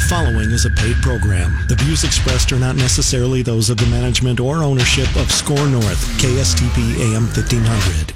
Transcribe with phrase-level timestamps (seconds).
[0.00, 1.54] The following is a paid program.
[1.68, 6.02] The views expressed are not necessarily those of the management or ownership of SKOR North,
[6.18, 8.14] KSTP AM 1500.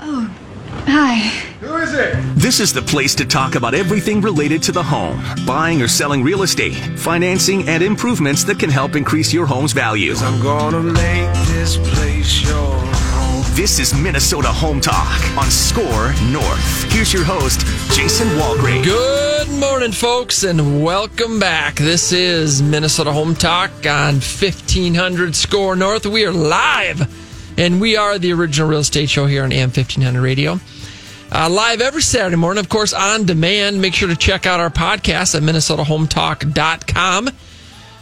[0.00, 0.28] Oh,
[0.86, 1.14] Hi.
[1.60, 2.16] Who is it?
[2.34, 6.24] This is the place to talk about everything related to the home, buying or selling
[6.24, 10.12] real estate, financing, and improvements that can help increase your home's value.
[10.16, 12.99] I'm gonna make this place your home.
[13.54, 16.90] This is Minnesota Home Talk on SKOR North.
[16.92, 17.60] Here's your host,
[17.94, 18.84] Jason Walgrave.
[18.84, 21.74] Good morning, folks, and welcome back.
[21.74, 26.06] This is Minnesota Home Talk on 1500 SKOR North.
[26.06, 27.06] We are live,
[27.58, 30.58] and we are the original real estate show here on AM 1500 Radio.
[31.30, 33.82] Uh, live every Saturday morning, of course, on demand.
[33.82, 37.28] Make sure to check out our podcast at minnesotahometalk.com.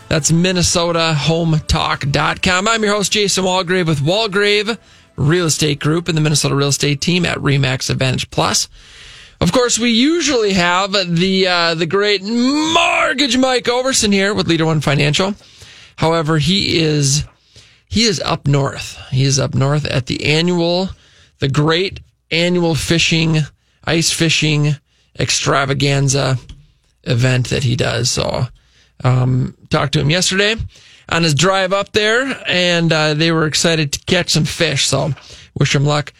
[0.08, 2.68] That's minnesotahometalk.com.
[2.68, 4.78] I'm your host, Jason Walgrave with Walgrave
[5.18, 8.68] Real Estate Group and the Minnesota Real Estate Team at Remax Advantage Plus.
[9.40, 14.66] Of course, we usually have the uh, the great mortgage Mike Overson here with Leader
[14.66, 15.34] One Financial.
[15.96, 17.24] However, he is
[17.88, 18.98] he is up north.
[19.10, 20.90] He is up north at the annual,
[21.38, 22.00] the great
[22.30, 23.38] annual fishing,
[23.84, 24.76] ice fishing
[25.18, 26.36] extravaganza
[27.04, 28.10] event that he does.
[28.10, 28.46] So,
[29.04, 30.56] um, talked to him yesterday
[31.08, 34.86] on his drive up there, and uh, they were excited to catch some fish.
[34.86, 35.12] So,
[35.58, 36.12] wish him luck.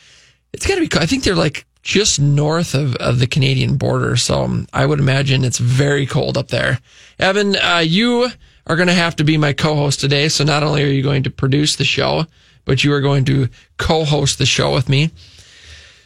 [0.53, 0.89] It's got to be.
[0.99, 5.45] I think they're like just north of, of the Canadian border, so I would imagine
[5.45, 6.81] it's very cold up there.
[7.19, 8.31] Evan, uh, you
[8.67, 10.29] are going to have to be my co-host today.
[10.29, 12.27] So not only are you going to produce the show,
[12.65, 15.11] but you are going to co-host the show with me.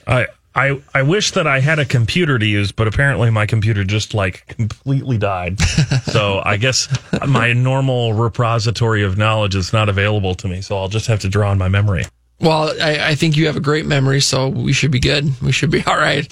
[0.07, 3.85] I I I wish that I had a computer to use, but apparently my computer
[3.85, 5.61] just like completely died.
[6.05, 6.89] so I guess
[7.27, 10.61] my normal repository of knowledge is not available to me.
[10.61, 12.05] So I'll just have to draw on my memory.
[12.43, 15.41] Well, I, I think you have a great memory, so we should be good.
[15.41, 16.31] We should be all right.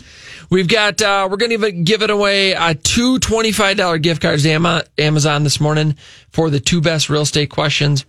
[0.51, 4.85] We've got, uh, we're going to give it away uh, two $25 gift cards to
[4.99, 5.97] Amazon this morning
[6.33, 8.05] for the two best real estate questions.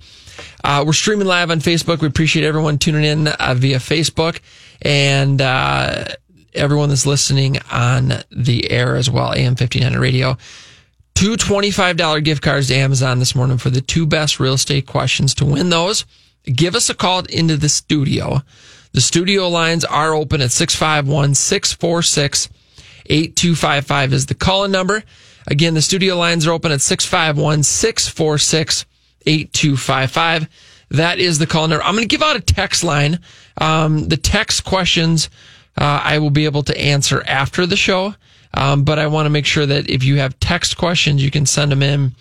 [0.63, 2.01] Uh, we're streaming live on Facebook.
[2.01, 4.39] We appreciate everyone tuning in uh, via Facebook
[4.81, 6.05] and uh,
[6.53, 10.37] everyone that's listening on the air as well, AM 1500 radio.
[11.15, 15.35] Two $25 gift cards to Amazon this morning for the two best real estate questions.
[15.35, 16.05] To win those,
[16.45, 18.41] give us a call into the studio.
[18.93, 22.49] The studio lines are open at 651 646
[23.05, 25.03] 8255 is the call in number.
[25.47, 28.85] Again, the studio lines are open at 651 646
[29.25, 30.47] 8255.
[30.91, 31.83] That is the call number.
[31.83, 33.19] I'm going to give out a text line.
[33.57, 35.29] Um, the text questions
[35.77, 38.13] uh, I will be able to answer after the show.
[38.53, 41.45] Um, but I want to make sure that if you have text questions, you can
[41.45, 42.13] send them in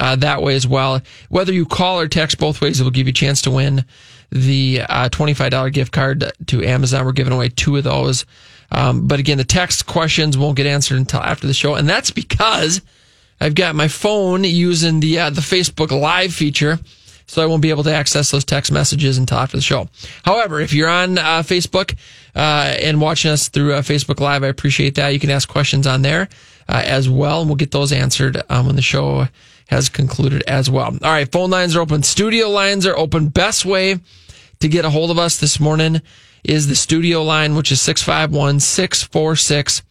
[0.00, 1.00] uh, that way as well.
[1.28, 3.84] Whether you call or text, both ways, it will give you a chance to win
[4.30, 7.04] the uh, $25 gift card to Amazon.
[7.04, 8.26] We're giving away two of those.
[8.72, 11.74] Um, but again, the text questions won't get answered until after the show.
[11.74, 12.80] And that's because
[13.40, 16.78] I've got my phone using the, uh, the Facebook live feature.
[17.28, 19.88] So I won't be able to access those text messages until after the show.
[20.24, 21.96] However, if you're on uh, Facebook
[22.36, 25.08] uh, and watching us through uh, Facebook Live, I appreciate that.
[25.08, 26.28] You can ask questions on there
[26.68, 29.26] uh, as well, and we'll get those answered um, when the show
[29.68, 30.86] has concluded as well.
[30.86, 32.04] All right, phone lines are open.
[32.04, 33.28] Studio lines are open.
[33.28, 33.98] Best way
[34.60, 36.00] to get a hold of us this morning
[36.44, 39.82] is the studio line, which is 651 646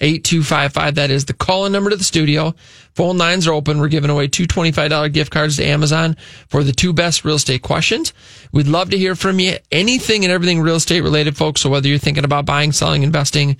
[0.00, 0.94] 8255.
[0.94, 2.54] That is the call in number to the studio.
[2.94, 3.78] Phone lines are open.
[3.78, 6.16] We're giving away two $25 gift cards to Amazon
[6.48, 8.12] for the two best real estate questions.
[8.52, 9.56] We'd love to hear from you.
[9.70, 11.60] Anything and everything real estate related, folks.
[11.60, 13.56] So whether you're thinking about buying, selling, investing,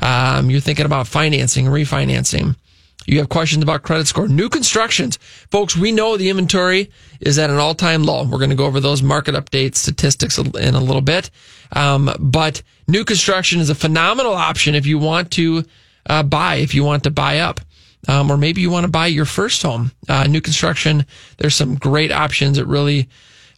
[0.00, 2.56] um, you're thinking about financing, refinancing,
[3.06, 5.18] you have questions about credit score, new constructions.
[5.50, 6.90] Folks, we know the inventory
[7.20, 8.24] is at an all time low.
[8.24, 11.30] We're going to go over those market update statistics in a little bit.
[11.72, 15.64] Um, but new construction is a phenomenal option if you want to
[16.06, 17.60] uh, buy, if you want to buy up.
[18.06, 19.92] Um, or maybe you want to buy your first home.
[20.08, 21.06] Uh, new construction,
[21.38, 22.58] there's some great options.
[22.58, 23.08] It really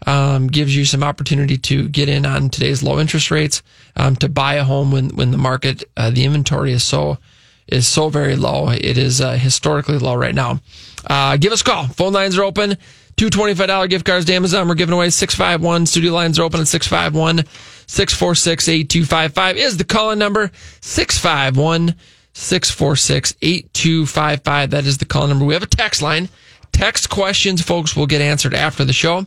[0.07, 3.63] um, gives you some opportunity to get in on today's low interest rates
[3.97, 7.19] um, to buy a home when when the market, uh, the inventory is so
[7.67, 8.69] is so very low.
[8.69, 10.61] It is uh, historically low right now.
[11.07, 11.89] Uh, give us a call.
[11.89, 12.77] Phone lines are open.
[13.17, 14.69] Two $25 gift cards to Amazon.
[14.69, 15.87] We're giving away 651.
[15.87, 17.45] Studio lines are open at 651
[17.87, 20.51] 646 8255 is the call in number.
[20.81, 21.95] 651
[22.33, 24.71] 646 8255.
[24.71, 25.45] That is the call number.
[25.45, 26.29] We have a text line.
[26.73, 29.27] Text questions, folks, will get answered after the show.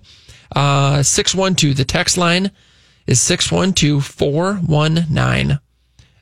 [0.56, 1.78] Uh, 612.
[1.78, 2.52] The text line
[3.08, 5.60] is 612 419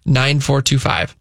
[0.05, 1.15] 9425.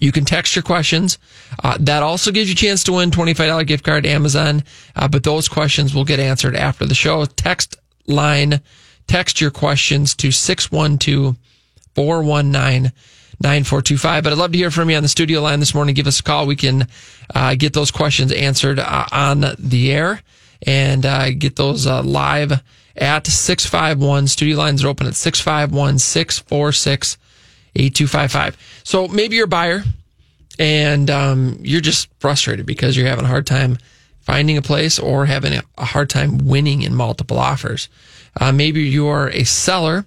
[0.00, 1.18] You can text your questions.
[1.62, 4.64] Uh, that also gives you a chance to win $25 gift card Amazon.
[4.96, 7.24] Uh, but those questions will get answered after the show.
[7.24, 7.76] Text
[8.06, 8.60] line,
[9.06, 11.36] text your questions to 612
[11.94, 12.92] 419
[13.40, 14.24] 9425.
[14.24, 15.94] But I'd love to hear from you on the studio line this morning.
[15.94, 16.46] Give us a call.
[16.46, 16.86] We can
[17.34, 20.22] uh, get those questions answered uh, on the air
[20.64, 22.62] and uh, get those uh, live
[22.96, 24.28] at 651.
[24.28, 27.18] Studio lines are open at 651 646
[27.74, 28.82] 8255.
[28.84, 29.82] So maybe you're a buyer
[30.58, 33.78] and um, you're just frustrated because you're having a hard time
[34.20, 37.88] finding a place or having a hard time winning in multiple offers.
[38.40, 40.04] Uh, maybe you're a seller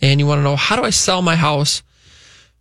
[0.00, 1.82] and you want to know how do I sell my house,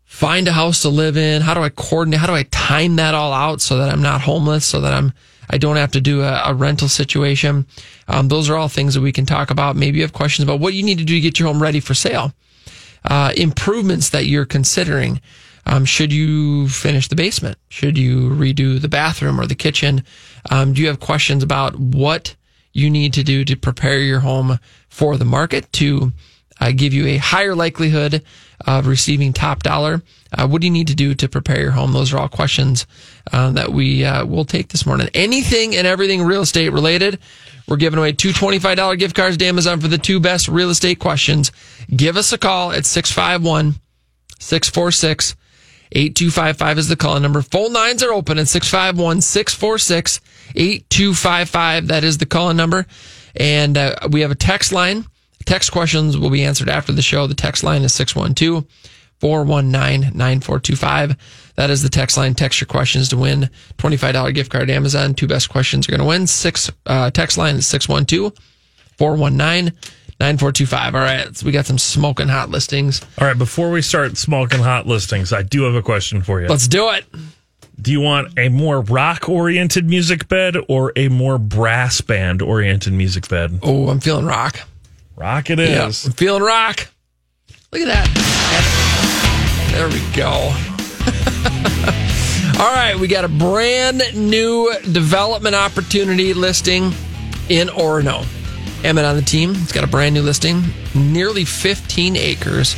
[0.04, 1.42] find a house to live in?
[1.42, 2.20] How do I coordinate?
[2.20, 5.14] How do I time that all out so that I'm not homeless, so that I'm
[5.50, 7.66] I don't have to do a, a rental situation.
[8.08, 9.76] Um, those are all things that we can talk about.
[9.76, 11.80] Maybe you have questions about what you need to do to get your home ready
[11.80, 12.34] for sale.
[13.04, 15.22] Uh, improvements that you're considering.
[15.68, 17.58] Um, should you finish the basement?
[17.70, 20.04] Should you redo the bathroom or the kitchen?
[20.50, 22.36] Um, do you have questions about what
[22.76, 26.12] you need to do to prepare your home for the market to
[26.60, 28.22] uh, give you a higher likelihood
[28.68, 30.04] of receiving top dollar?
[30.34, 31.94] Uh, what do you need to do to prepare your home?
[31.94, 32.86] Those are all questions
[33.32, 35.10] uh, that we uh, will take this morning.
[35.14, 37.18] Anything and everything real estate related.
[37.66, 41.00] We're giving away two $25 gift cards to Amazon for the two best real estate
[41.00, 41.54] questions.
[41.90, 43.76] Give us a call at 651
[44.38, 45.36] 646
[45.92, 47.42] 8255 is the call number.
[47.42, 50.22] Phone lines are open at 651 646
[50.56, 51.88] 8255.
[51.88, 52.86] That is the call number.
[53.36, 55.06] And uh, we have a text line.
[55.46, 57.28] Text questions will be answered after the show.
[57.28, 58.66] The text line is 612
[59.20, 61.16] 419 9425.
[61.56, 62.34] That is the text line.
[62.34, 65.14] Text your questions to win $25 gift card Amazon.
[65.14, 66.28] Two best questions are going to win.
[66.28, 68.34] Six uh, text line is 612
[68.98, 69.74] 419
[70.20, 70.96] 9425.
[70.96, 71.36] All right.
[71.36, 73.02] So we got some smoking hot listings.
[73.20, 76.48] All right, before we start smoking hot listings, I do have a question for you.
[76.48, 77.06] Let's do it.
[77.82, 82.94] Do you want a more rock oriented music bed or a more brass band oriented
[82.94, 83.60] music bed?
[83.62, 84.62] Oh, I'm feeling rock.
[85.18, 85.70] Rock it is.
[86.06, 86.10] Yeah.
[86.10, 86.88] I'm feeling rock.
[87.74, 88.08] Look at that.
[89.72, 90.54] There we go.
[92.64, 96.94] All right, we got a brand new development opportunity listing
[97.50, 98.26] in Orono.
[98.86, 99.54] Emmett on the team.
[99.56, 102.76] It's got a brand new listing, nearly 15 acres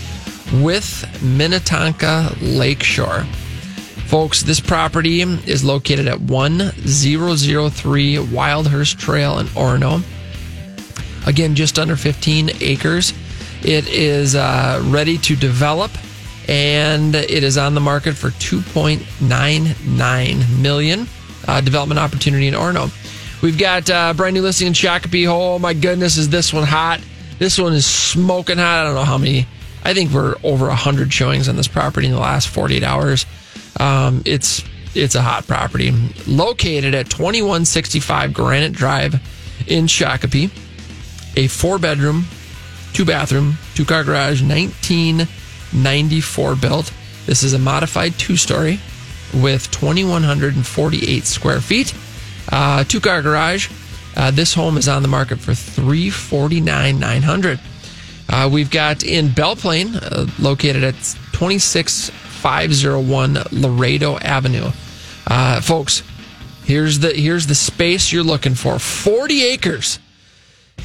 [0.54, 3.26] with Minnetonka Lakeshore.
[4.06, 10.02] Folks, this property is located at 1003 Wildhurst Trail in Orono.
[11.28, 13.12] Again, just under 15 acres.
[13.64, 15.92] It is uh, ready to develop
[16.48, 21.06] and it is on the market for 2.99 million.
[21.46, 22.90] Uh, development opportunity in Orono.
[23.42, 25.28] We've got uh, brand new listing in Shakopee.
[25.28, 27.02] Oh my goodness, is this one hot?
[27.38, 28.82] This one is smoking hot.
[28.82, 29.46] I don't know how many.
[29.84, 33.26] I think we're over 100 showings on this property in the last 48 hours.
[33.80, 34.64] Um, it's
[34.96, 35.92] it's a hot property
[36.26, 39.14] located at 2165 Granite Drive
[39.68, 40.50] in Shakopee.
[41.38, 42.26] A four bedroom,
[42.94, 46.92] two bathroom, two car garage, 1994 built.
[47.28, 48.80] This is a modified two story
[49.34, 51.94] with 2,148 square feet,
[52.52, 53.70] uh, two car garage.
[54.16, 57.60] Uh, this home is on the market for 349,900.
[58.30, 60.96] Uh, we've got in Belle Plaine, uh, located at
[61.34, 64.72] 26501 Laredo Avenue.
[65.28, 66.02] Uh, folks,
[66.66, 68.80] here's the here's the space you're looking for.
[68.80, 70.00] 40 acres.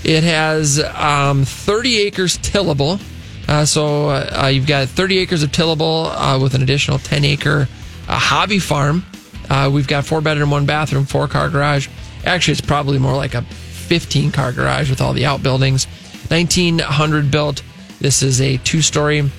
[0.05, 3.01] It has um, 30 acres tillable.
[3.49, 7.69] Uh, so uh, you've got 30 acres of tillable with an additional 10 acre
[8.07, 9.05] hobby farm.
[9.53, 11.87] Uh, we've got four bedroom, one bathroom, four car garage.
[12.25, 15.85] Actually, it's probably more like a 15 car garage with all the outbuildings.
[16.29, 17.63] 1900 built.
[18.01, 19.31] This is a two story,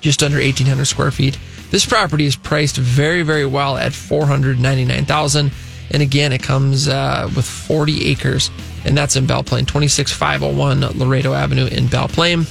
[0.00, 1.36] just under 1800 square feet.
[1.72, 5.50] This property is priced very, very well at 499,000.
[5.90, 8.52] And again, it comes uh, with 40 acres,
[8.84, 12.46] and that's in Belle Plaine, 26501 Laredo Avenue in Belle Plaine.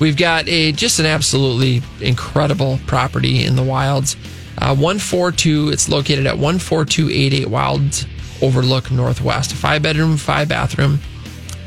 [0.00, 4.16] We've got a just an absolutely incredible property in the wilds.
[4.58, 8.06] Uh, 142, it's located at 14288 Wilds
[8.42, 9.52] Overlook Northwest.
[9.54, 10.98] Five bedroom, five bathroom,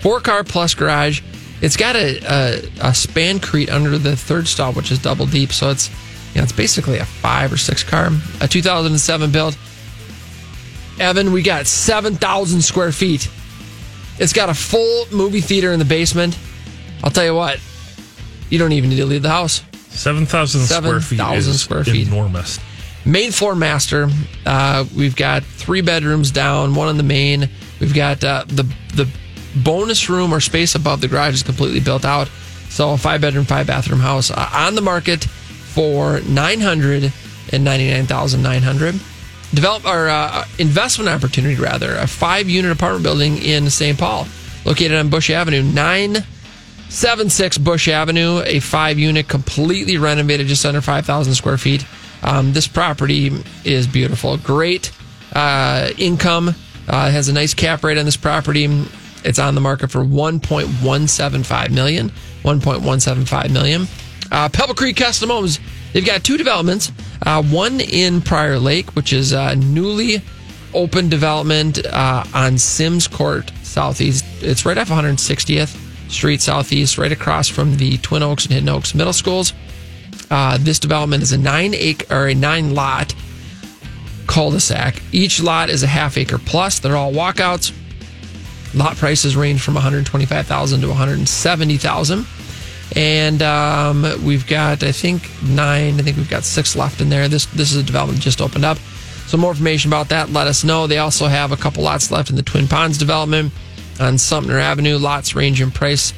[0.01, 1.21] four car plus garage.
[1.61, 5.51] It's got a, a, a spancrete under the third stall, which is double deep.
[5.51, 5.89] So it's,
[6.33, 8.09] you know, it's basically a five or six car.
[8.41, 9.57] A 2007 build.
[10.99, 13.29] Evan, we got 7,000 square feet.
[14.19, 16.37] It's got a full movie theater in the basement.
[17.03, 17.59] I'll tell you what,
[18.49, 19.63] you don't even need to leave the house.
[19.89, 22.07] 7,000 square feet 7,000 is square feet.
[22.07, 22.59] enormous.
[23.05, 24.09] Main floor master.
[24.45, 27.49] Uh, we've got three bedrooms down, one on the main.
[27.79, 28.63] We've got uh, the
[28.95, 29.09] the
[29.55, 32.29] bonus room or space above the garage is completely built out.
[32.69, 37.11] So a five bedroom, five bathroom house uh, on the market for nine hundred
[37.51, 38.95] and ninety nine thousand nine hundred.
[39.53, 43.97] Develop our uh, investment opportunity rather a five unit apartment building in St.
[43.97, 44.27] Paul,
[44.65, 46.17] located on Bush Avenue, nine
[46.89, 51.85] 76 Bush Avenue, a five unit, completely renovated, just under 5,000 square feet.
[52.23, 53.31] Um, this property
[53.63, 54.37] is beautiful.
[54.37, 54.91] Great
[55.33, 56.55] uh, income.
[56.87, 58.67] Uh, has a nice cap rate on this property.
[59.23, 62.09] It's on the market for 1.175 million.
[62.43, 63.87] 1.175 million.
[64.31, 65.59] Uh, Pebble Creek Custom Homes.
[65.93, 66.91] They've got two developments.
[67.25, 70.21] Uh, one in Prior Lake, which is a newly
[70.73, 74.25] open development uh, on Sims Court Southeast.
[74.41, 78.95] It's right off 160th Street Southeast, right across from the Twin Oaks and Hidden Oaks
[78.95, 79.53] middle schools.
[80.29, 83.13] Uh, this development is a nine acre or a nine lot
[84.27, 85.01] cul-de-sac.
[85.11, 86.79] Each lot is a half acre plus.
[86.79, 87.73] They're all walkouts.
[88.75, 92.27] Lot prices range from 125,000 to 170,000.
[92.95, 95.99] And um, we've got, I think, nine.
[95.99, 97.27] I think we've got six left in there.
[97.27, 98.77] This this is a development just opened up.
[99.27, 100.87] Some more information about that, let us know.
[100.87, 103.53] They also have a couple lots left in the Twin Ponds development
[103.99, 104.97] on Sumner Avenue.
[104.97, 106.13] Lots range in price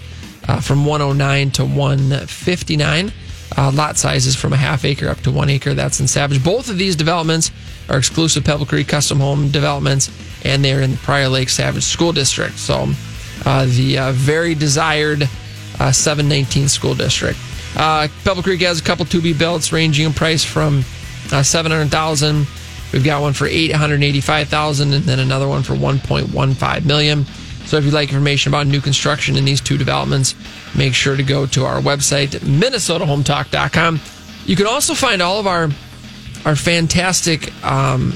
[0.47, 3.11] uh, from 109 to 159.
[3.57, 5.73] Uh, lot sizes from a half acre up to one acre.
[5.73, 6.43] That's in Savage.
[6.43, 7.51] Both of these developments
[7.89, 10.09] are exclusive Pebble Creek custom home developments,
[10.45, 12.57] and they're in the Prior Lake Savage School District.
[12.57, 12.87] So,
[13.45, 15.27] uh, the uh, very desired
[15.79, 17.39] uh, 719 school district.
[17.75, 20.83] Uh, Pebble Creek has a couple to be builts ranging in price from
[21.31, 22.45] uh, 700,000.
[22.93, 27.25] We've got one for 885,000 and then another one for 1.15 million.
[27.65, 30.35] So if you'd like information about new construction in these two developments,
[30.75, 33.99] make sure to go to our website, minnesotahometalk.com.
[34.45, 35.69] You can also find all of our
[36.45, 38.15] our fantastic um,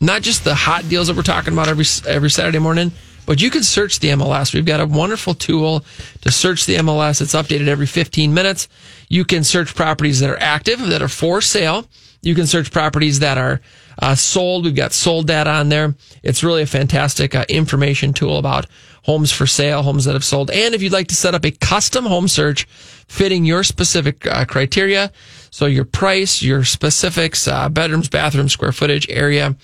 [0.00, 2.92] not just the hot deals that we're talking about every every Saturday morning,
[3.24, 4.54] but you can search the MLS.
[4.54, 5.84] We've got a wonderful tool
[6.22, 7.20] to search the MLS.
[7.20, 8.68] It's updated every 15 minutes.
[9.08, 11.88] You can search properties that are active, that are for sale.
[12.22, 13.60] You can search properties that are
[14.00, 14.64] uh, sold.
[14.64, 15.94] We've got sold data on there.
[16.22, 18.66] It's really a fantastic uh, information tool about
[19.06, 20.50] homes for sale, homes that have sold.
[20.50, 22.64] And if you'd like to set up a custom home search
[23.06, 25.12] fitting your specific uh, criteria,
[25.50, 29.56] so your price, your specifics, uh, bedrooms, bathrooms, square footage, area,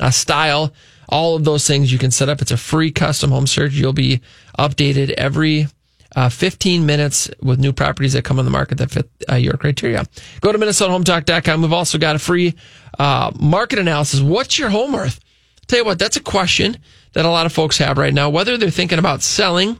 [0.00, 0.72] uh, style,
[1.08, 2.42] all of those things you can set up.
[2.42, 3.72] It's a free custom home search.
[3.72, 4.20] You'll be
[4.58, 5.68] updated every
[6.16, 9.54] uh, 15 minutes with new properties that come on the market that fit uh, your
[9.54, 10.04] criteria.
[10.40, 11.62] Go to MinnesotaHometalk.com.
[11.62, 12.54] We've also got a free
[12.98, 14.20] uh, market analysis.
[14.20, 15.20] What's your home worth?
[15.68, 16.78] Tell you what, that's a question
[17.12, 19.78] that a lot of folks have right now, whether they're thinking about selling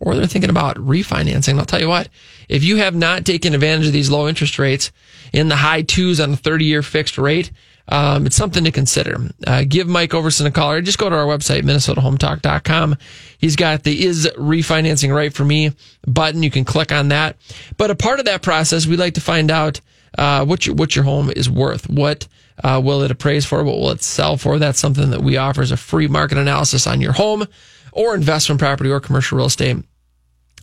[0.00, 1.58] or they're thinking about refinancing.
[1.58, 2.08] I'll tell you what,
[2.48, 4.92] if you have not taken advantage of these low interest rates
[5.32, 7.50] in the high twos on a 30 year fixed rate,
[7.88, 9.18] um, it's something to consider.
[9.46, 12.96] Uh, give Mike Overson a call or just go to our website, minnesotahometalk.com.
[13.38, 15.72] He's got the is refinancing right for me
[16.06, 16.42] button.
[16.42, 17.36] You can click on that.
[17.76, 19.80] But a part of that process, we like to find out
[20.16, 21.88] uh, what your what your home is worth.
[21.88, 22.28] What
[22.62, 23.62] uh, will it appraise for?
[23.64, 24.58] What will it sell for?
[24.58, 27.46] That's something that we offer as a free market analysis on your home
[27.92, 29.76] or investment property or commercial real estate.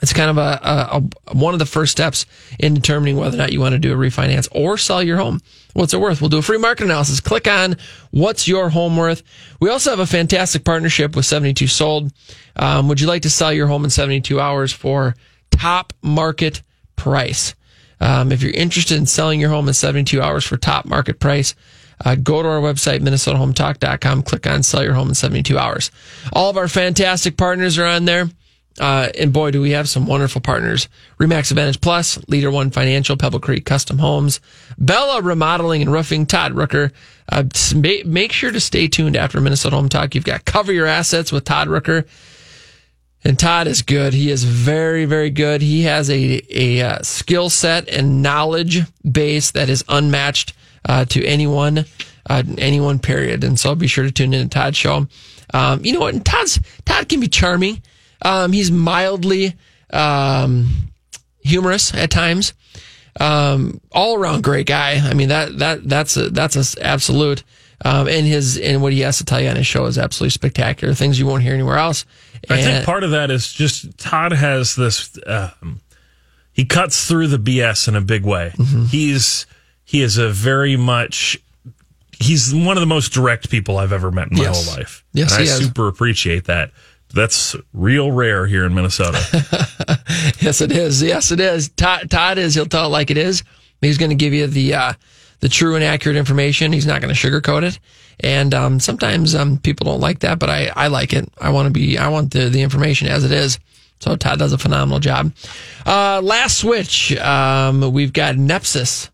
[0.01, 2.27] It's kind of a, a, a, one of the first steps
[2.59, 5.41] in determining whether or not you want to do a refinance or sell your home.
[5.73, 6.21] What's it worth?
[6.21, 7.19] We'll do a free market analysis.
[7.19, 7.77] Click on
[8.11, 9.23] what's your home worth.
[9.59, 12.11] We also have a fantastic partnership with 72 Sold.
[12.55, 15.15] Um, would you like to sell your home in 72 hours for
[15.49, 16.61] top market
[16.95, 17.55] price?
[17.99, 21.55] Um, if you're interested in selling your home in 72 hours for top market price,
[22.05, 25.91] uh, go to our website, minnesotahometalk.com, click on sell your home in 72 hours.
[26.33, 28.29] All of our fantastic partners are on there.
[28.79, 30.87] Uh, and boy, do we have some wonderful partners.
[31.19, 34.39] Remax Advantage Plus, Leader One Financial, Pebble Creek Custom Homes,
[34.77, 36.91] Bella Remodeling and Roofing, Todd Rooker.
[37.29, 37.43] Uh,
[38.05, 40.13] make sure to stay tuned after Minnesota Home Talk.
[40.13, 42.07] You've got Cover Your Assets with Todd Rooker.
[43.23, 44.13] And Todd is good.
[44.13, 45.61] He is very, very good.
[45.61, 50.53] He has a, a uh, skill set and knowledge base that is unmatched
[50.87, 51.85] uh, to anyone,
[52.29, 53.43] uh, anyone, period.
[53.43, 55.07] And so be sure to tune in to Todd's show.
[55.53, 56.25] Um, you know what?
[56.25, 57.81] Todd's, Todd can be charming.
[58.21, 59.55] Um, he's mildly
[59.91, 60.91] um,
[61.43, 62.53] humorous at times.
[63.19, 64.99] Um, all around great guy.
[65.03, 67.43] I mean that that that's a that's a absolute.
[67.83, 70.31] Um, and his and what he has to tell you on his show is absolutely
[70.31, 70.93] spectacular.
[70.93, 72.05] Things you won't hear anywhere else.
[72.49, 75.17] And I think part of that is just Todd has this.
[75.25, 75.81] Um,
[76.53, 78.51] he cuts through the BS in a big way.
[78.55, 78.85] Mm-hmm.
[78.85, 79.45] He's
[79.87, 81.41] he is a very much.
[82.19, 84.67] He's one of the most direct people I've ever met in my yes.
[84.67, 85.05] whole life.
[85.13, 85.57] Yes, and I is.
[85.57, 86.71] super appreciate that.
[87.13, 89.17] That's real rare here in Minnesota.
[90.41, 91.01] yes, it is.
[91.01, 91.69] Yes, it is.
[91.69, 92.53] Todd, Todd is.
[92.53, 93.43] He'll tell it like it is.
[93.79, 94.93] He's going to give you the uh,
[95.39, 96.73] the true and accurate information.
[96.73, 97.79] He's not going to sugarcoat it.
[98.19, 101.31] And um, sometimes um, people don't like that, but I, I like it.
[101.39, 101.97] I want to be.
[101.97, 103.57] I want the the information as it is.
[103.99, 105.31] So Todd does a phenomenal job.
[105.85, 107.15] Uh, last switch.
[107.15, 109.11] Um, we've got Nepsis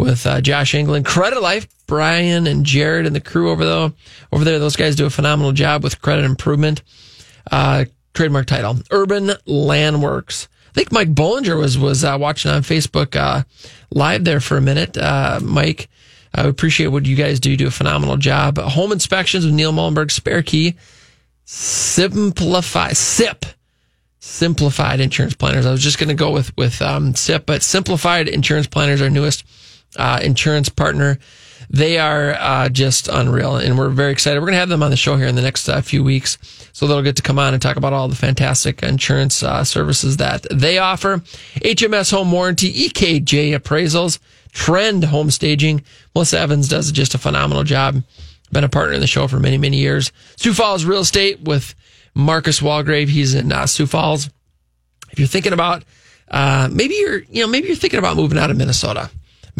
[0.00, 3.92] with uh, Josh England, Credit Life, Brian and Jared and the crew over there.
[4.32, 6.82] Over there, those guys do a phenomenal job with credit improvement.
[7.50, 10.48] Uh, trademark title, Urban Landworks.
[10.68, 13.42] I think Mike Bollinger was was uh, watching on Facebook uh,
[13.90, 14.96] live there for a minute.
[14.96, 15.88] Uh, Mike,
[16.32, 17.50] I appreciate what you guys do.
[17.50, 18.58] You do a phenomenal job.
[18.58, 20.76] Home inspections with Neil Mullenberg, spare key,
[21.44, 23.46] simplify, SIP,
[24.20, 25.66] simplified insurance planners.
[25.66, 29.10] I was just going to go with with um, SIP, but simplified insurance planners, are
[29.10, 29.44] newest
[29.96, 31.18] uh, insurance partner.
[31.72, 34.40] They are uh, just unreal, and we're very excited.
[34.40, 36.36] We're going to have them on the show here in the next uh, few weeks,
[36.72, 40.16] so they'll get to come on and talk about all the fantastic insurance uh, services
[40.16, 41.18] that they offer.
[41.58, 44.18] HMS Home Warranty, EKJ Appraisals,
[44.50, 45.84] Trend Home Staging.
[46.12, 48.02] Melissa Evans does just a phenomenal job.
[48.50, 50.10] Been a partner in the show for many, many years.
[50.36, 51.76] Sioux Falls Real Estate with
[52.14, 53.08] Marcus Walgrave.
[53.08, 54.28] He's in uh, Sioux Falls.
[55.12, 55.84] If you're thinking about,
[56.30, 59.08] uh, maybe you're, you know, maybe you're thinking about moving out of Minnesota.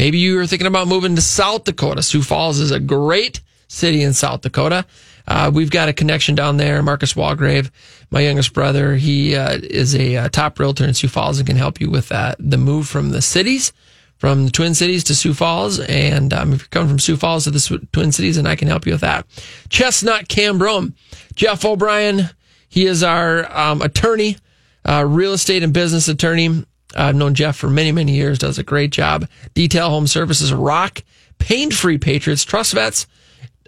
[0.00, 2.02] Maybe you are thinking about moving to South Dakota.
[2.02, 4.86] Sioux Falls is a great city in South Dakota.
[5.28, 6.82] Uh, we've got a connection down there.
[6.82, 7.70] Marcus Walgrave,
[8.10, 11.58] my youngest brother, he uh, is a uh, top realtor in Sioux Falls and can
[11.58, 12.36] help you with that.
[12.38, 13.74] The move from the cities,
[14.16, 15.80] from the Twin Cities to Sioux Falls.
[15.80, 18.68] And um, if you're coming from Sioux Falls to the Twin Cities, and I can
[18.68, 19.26] help you with that.
[19.68, 20.94] Chestnut Cambronne,
[21.34, 22.30] Jeff O'Brien,
[22.70, 24.38] he is our um, attorney,
[24.82, 26.64] uh, real estate and business attorney.
[26.96, 29.28] I've known Jeff for many, many years, does a great job.
[29.54, 31.02] Detail Home Services, Rock,
[31.38, 33.06] Pain Free Patriots, Trust Vets,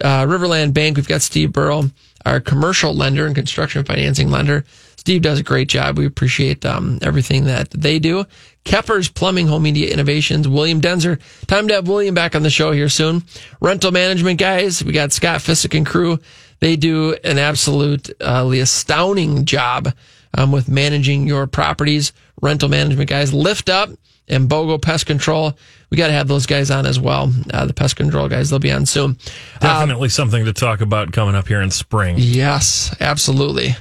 [0.01, 0.97] uh, Riverland Bank.
[0.97, 1.85] We've got Steve Burrow,
[2.25, 4.65] our commercial lender and construction financing lender.
[4.95, 5.97] Steve does a great job.
[5.97, 8.25] We appreciate um, everything that they do.
[8.63, 11.19] Keppers Plumbing, Home Media Innovations, William Denzer.
[11.47, 13.23] Time to have William back on the show here soon.
[13.59, 14.81] Rental management guys.
[14.81, 16.19] We got Scott Fissick and crew.
[16.61, 19.93] They do an absolutely astounding job
[20.37, 22.13] um, with managing your properties.
[22.41, 23.89] Rental management guys, Lift Up
[24.27, 25.57] and Bogo Pest Control.
[25.89, 27.31] We got to have those guys on as well.
[27.53, 29.17] Uh, the pest control guys, they'll be on soon.
[29.59, 32.15] Definitely uh, something to talk about coming up here in spring.
[32.17, 33.75] Yes, absolutely.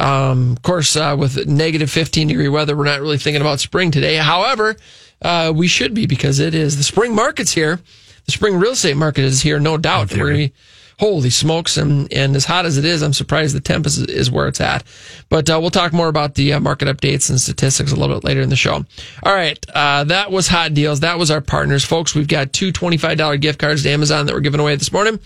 [0.00, 3.90] Um, of course, uh, with negative 15 degree weather, we're not really thinking about spring
[3.90, 4.16] today.
[4.16, 4.76] However,
[5.20, 7.80] uh, we should be because it is the spring market's here.
[8.26, 10.14] The spring real estate market is here, no doubt.
[10.16, 10.52] We're be,
[10.98, 11.76] holy smokes.
[11.76, 14.60] And, and as hot as it is, I'm surprised the temp is, is where it's
[14.60, 14.84] at.
[15.28, 18.24] But uh, we'll talk more about the uh, market updates and statistics a little bit
[18.24, 18.84] later in the show.
[19.22, 19.64] All right.
[19.72, 21.00] Uh, that was hot deals.
[21.00, 21.84] That was our partners.
[21.84, 25.20] Folks, we've got two $25 gift cards to Amazon that we're giving away this morning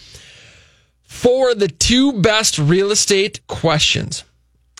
[1.02, 4.24] for the two best real estate questions.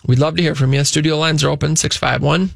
[0.05, 0.83] We'd love to hear from you.
[0.83, 2.51] Studio lines are open 651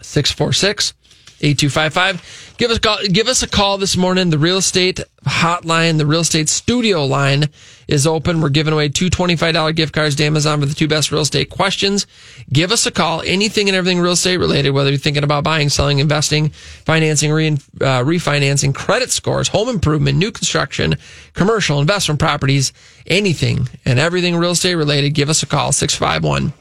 [0.00, 0.94] 646
[1.40, 2.54] 8255.
[2.56, 4.30] Give us, call, give us a call this morning.
[4.30, 7.50] The real estate hotline, the real estate studio line
[7.88, 8.40] is open.
[8.40, 11.50] We're giving away two $25 gift cards to Amazon for the two best real estate
[11.50, 12.06] questions.
[12.52, 13.22] Give us a call.
[13.22, 17.48] Anything and everything real estate related, whether you're thinking about buying, selling, investing, financing, re,
[17.48, 20.94] uh, refinancing, credit scores, home improvement, new construction,
[21.32, 22.72] commercial, investment properties,
[23.06, 25.10] anything and everything real estate related.
[25.10, 25.72] Give us a call.
[25.72, 26.52] 651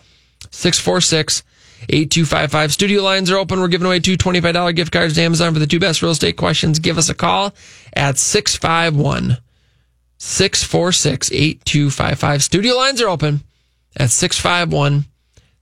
[0.52, 1.44] 646
[1.90, 2.74] 8255.
[2.74, 3.60] Studio lines are open.
[3.60, 6.38] We're giving away two $25 gift cards to Amazon for the two best real estate
[6.38, 6.80] questions.
[6.80, 7.54] Give us a call
[7.94, 9.38] at 651
[10.18, 12.44] 646 8255.
[12.44, 13.42] Studio lines are open
[13.98, 15.06] at 651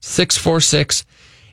[0.00, 1.04] 646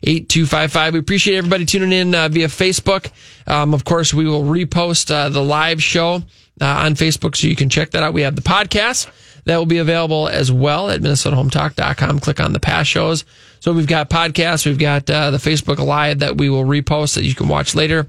[0.03, 0.93] 8255.
[0.93, 3.11] We appreciate everybody tuning in uh, via Facebook.
[3.47, 6.23] Um, of course, we will repost uh, the live show
[6.61, 8.13] uh, on Facebook so you can check that out.
[8.13, 9.09] We have the podcast
[9.45, 12.19] that will be available as well at minnesotahometalk.com.
[12.19, 13.25] Click on the past shows.
[13.59, 17.23] So we've got podcasts, we've got uh, the Facebook Live that we will repost that
[17.23, 18.07] you can watch later.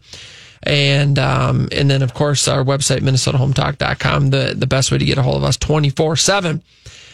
[0.63, 5.17] And um, and then of course our website minnesotahometalk.com the the best way to get
[5.17, 6.63] a hold of us 24/7.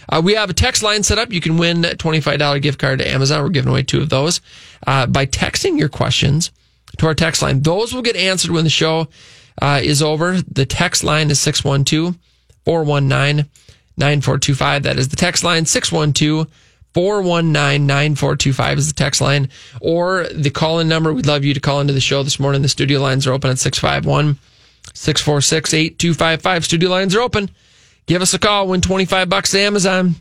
[0.08, 1.32] Uh, we have a text line set up.
[1.32, 3.42] You can win a $25 gift card to Amazon.
[3.42, 4.40] We're giving away two of those
[4.86, 6.52] uh, by texting your questions
[6.98, 7.62] to our text line.
[7.62, 9.08] Those will get answered when the show
[9.60, 10.40] uh, is over.
[10.42, 12.16] The text line is 612
[12.64, 13.48] 419
[13.96, 14.82] 9425.
[14.82, 16.48] That is the text line 612
[16.96, 19.50] 419 9425 is the text line
[19.82, 21.12] or the call in number.
[21.12, 22.62] We'd love you to call into the show this morning.
[22.62, 24.38] The studio lines are open at 651
[24.94, 26.64] 646 8255.
[26.64, 27.50] Studio lines are open.
[28.06, 28.68] Give us a call.
[28.68, 30.14] Win 25 bucks to Amazon.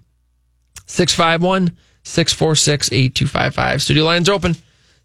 [0.86, 3.82] 651 646 8255.
[3.82, 4.56] Studio lines are open.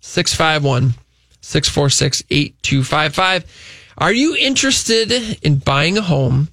[0.00, 0.94] 651
[1.40, 3.92] 646 8255.
[3.96, 6.48] Are you interested in buying a home?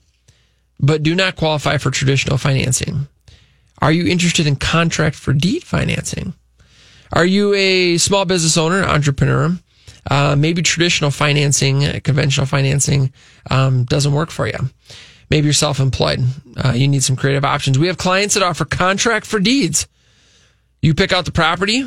[0.80, 3.08] but do not qualify for traditional financing?
[3.80, 6.34] Are you interested in contract for deed financing?
[7.14, 9.58] Are you a small business owner, entrepreneur?
[10.10, 13.12] Uh, maybe traditional financing, conventional financing
[13.50, 14.70] um, doesn't work for you.
[15.30, 16.24] Maybe you're self employed.
[16.56, 17.78] Uh, you need some creative options.
[17.78, 19.88] We have clients that offer contract for deeds.
[20.82, 21.86] You pick out the property,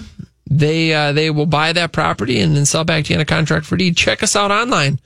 [0.51, 3.25] they uh, they will buy that property and then sell back to you in a
[3.25, 3.97] contract for deed.
[3.97, 4.99] Check us out online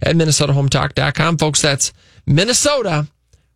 [0.00, 1.38] at minnesotahometalk.com.
[1.38, 1.92] Folks, that's
[2.24, 3.08] Minnesota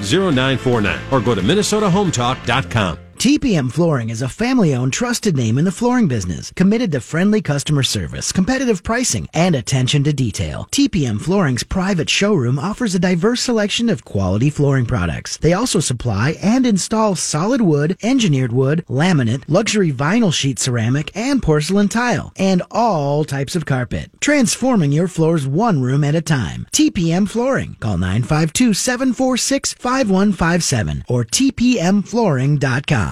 [0.00, 3.11] 0949 or go to MinnesotaHometalk.com.
[3.22, 7.40] TPM Flooring is a family owned, trusted name in the flooring business, committed to friendly
[7.40, 10.66] customer service, competitive pricing, and attention to detail.
[10.72, 15.36] TPM Flooring's private showroom offers a diverse selection of quality flooring products.
[15.36, 21.40] They also supply and install solid wood, engineered wood, laminate, luxury vinyl sheet ceramic, and
[21.40, 26.66] porcelain tile, and all types of carpet, transforming your floors one room at a time.
[26.72, 27.76] TPM Flooring.
[27.78, 33.11] Call 952 746 5157 or tpmflooring.com.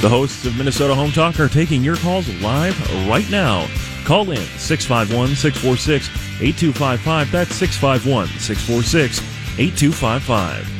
[0.00, 2.74] The hosts of Minnesota Home Talk are taking your calls live
[3.06, 3.68] right now.
[4.06, 6.08] Call in 651 646
[6.40, 7.30] 8255.
[7.30, 9.20] That's 651 646
[9.58, 10.79] 8255.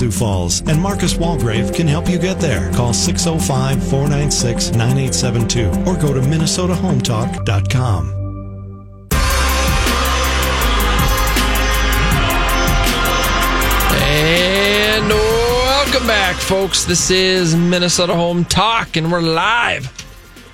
[0.00, 2.72] Sioux Falls, and Marcus Walgrave can help you get there.
[2.72, 8.14] Call 605 496 9872 or go to MinnesotaHometalk.com.
[14.02, 16.86] And welcome back, folks.
[16.86, 19.92] This is Minnesota Home Talk, and we're live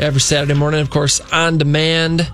[0.00, 2.32] every Saturday morning, of course, on demand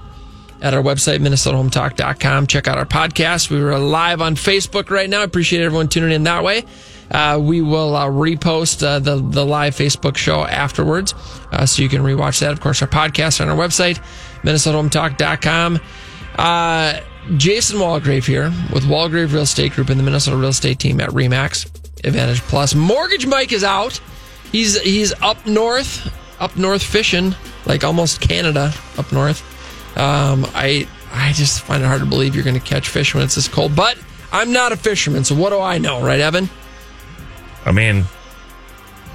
[0.63, 2.47] at our website, minnesotahometalk.com.
[2.47, 3.51] Check out our podcast.
[3.51, 5.21] We were live on Facebook right now.
[5.21, 6.65] I appreciate everyone tuning in that way.
[7.13, 11.15] Uh, we will uh, repost uh, the, the live Facebook show afterwards,
[11.53, 12.53] uh, so you can rewatch that.
[12.53, 14.01] Of course, our podcast on our website,
[14.43, 15.79] minnesotahometalk.com.
[16.37, 17.01] Uh,
[17.37, 21.11] Jason Walgrave here with Walgrave Real Estate Group and the Minnesota Real Estate Team at
[21.11, 21.67] Remax
[22.05, 22.75] Advantage Plus.
[22.75, 24.01] Mortgage Mike is out.
[24.51, 27.35] He's he's up north, up north fishing,
[27.67, 29.41] like almost Canada up north.
[29.99, 33.23] Um, I I just find it hard to believe you're going to catch fish when
[33.23, 33.77] it's this cold.
[33.77, 33.99] But
[34.33, 36.49] I'm not a fisherman, so what do I know, right, Evan?
[37.65, 38.05] I mean,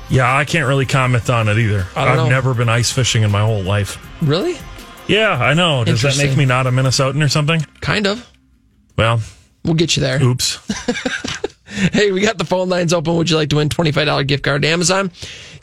[0.10, 1.86] yeah, I can't really comment on it either.
[1.96, 2.30] I've know.
[2.30, 3.98] never been ice fishing in my whole life.
[4.22, 4.58] Really?
[5.08, 5.84] Yeah, I know.
[5.86, 7.62] Does that make me not a Minnesotan or something?
[7.82, 8.30] Kind of.
[8.98, 9.22] Well,
[9.64, 10.22] We'll get you there.
[10.24, 10.60] oops.
[11.94, 13.16] Hey, we got the phone lines open.
[13.18, 15.12] Would you like to win $25 gift card to Amazon?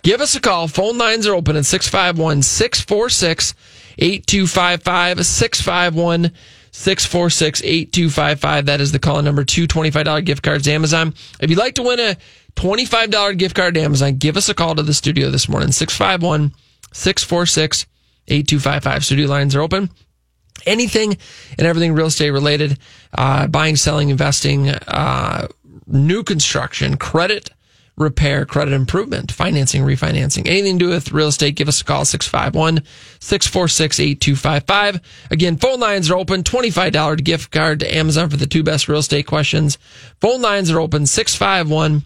[0.03, 0.68] Give us a call.
[0.68, 3.55] Phone lines are open at 651 646
[3.99, 5.27] 8255.
[5.27, 6.31] 651
[6.70, 8.66] 646 8255.
[8.66, 9.44] That is the call number.
[9.44, 11.14] Two $25 gift cards to Amazon.
[11.40, 12.16] If you'd like to win a
[12.56, 15.72] $25 gift card to Amazon, give us a call to the studio this morning.
[15.72, 16.52] 651
[16.92, 17.86] 646
[18.28, 19.04] 8255.
[19.04, 19.90] Studio lines are open.
[20.66, 21.16] anything
[21.58, 22.78] and everything real estate related,
[23.16, 25.46] uh, buying, selling, investing, uh,
[25.86, 27.50] new construction, credit
[27.96, 32.04] repair, credit improvement, financing, refinancing, anything to do with real estate, give us a call
[32.04, 32.82] 651
[33.20, 35.00] 646 8255.
[35.30, 36.42] Again, phone lines are open.
[36.42, 39.78] $25 gift card to Amazon for the two best real estate questions.
[40.20, 42.04] Phone lines are open 651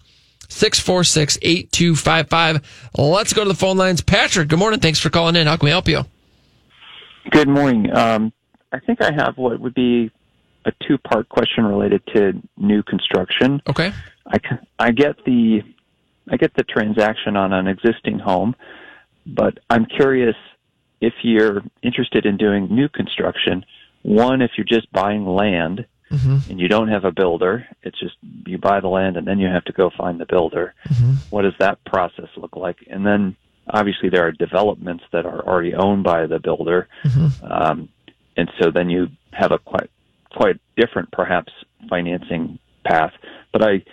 [0.49, 2.89] 646 8255.
[2.97, 4.01] Let's go to the phone lines.
[4.01, 4.79] Patrick, good morning.
[4.79, 5.47] Thanks for calling in.
[5.47, 6.05] How can we help you?
[7.31, 7.95] Good morning.
[7.95, 8.33] Um,
[8.71, 10.11] I think I have what would be
[10.65, 13.61] a two-part question related to new construction.
[13.67, 13.93] Okay.
[14.27, 14.37] I,
[14.77, 15.61] I get the
[16.31, 18.55] I get the transaction on an existing home,
[19.25, 20.35] but I'm curious
[21.01, 23.65] if you're interested in doing new construction.
[24.03, 26.49] One, if you're just buying land Mm-hmm.
[26.49, 28.15] and you don't have a builder, it's just
[28.47, 30.73] you buy the land and then you have to go find the builder.
[30.87, 31.13] Mm-hmm.
[31.29, 32.77] What does that process look like?
[32.89, 33.35] And then
[33.67, 37.45] obviously there are developments that are already owned by the builder, mm-hmm.
[37.45, 37.89] um,
[38.35, 39.89] and so then you have a quite
[40.31, 41.51] quite different perhaps
[41.89, 43.13] financing path.
[43.51, 43.83] But I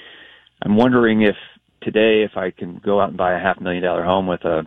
[0.62, 1.36] I'm wondering if
[1.82, 4.66] today if I can go out and buy a half million dollar home with a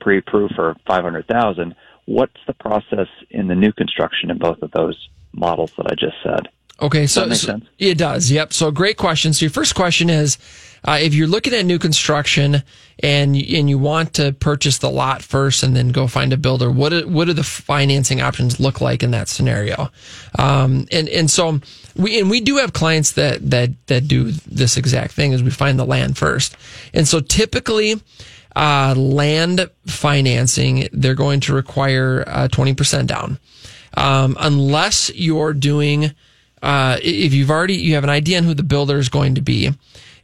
[0.00, 1.74] pre-approved for five hundred thousand,
[2.06, 6.16] what's the process in the new construction in both of those models that I just
[6.22, 6.48] said?
[6.82, 8.30] Okay, so, so- it does.
[8.30, 8.52] Yep.
[8.52, 9.32] So great question.
[9.32, 10.36] So your first question is,
[10.84, 12.64] uh, if you're looking at new construction
[12.98, 16.36] and you- and you want to purchase the lot first and then go find a
[16.36, 19.92] builder, what do, what do the financing options look like in that scenario?
[20.38, 21.60] Um, and and so
[21.96, 25.50] we and we do have clients that that that do this exact thing is we
[25.50, 26.56] find the land first,
[26.92, 28.00] and so typically.
[28.54, 33.38] Uh, land financing, they're going to require uh, 20% down.
[33.96, 36.12] Um, unless you're doing,
[36.62, 39.40] uh, if you've already, you have an idea on who the builder is going to
[39.40, 39.70] be.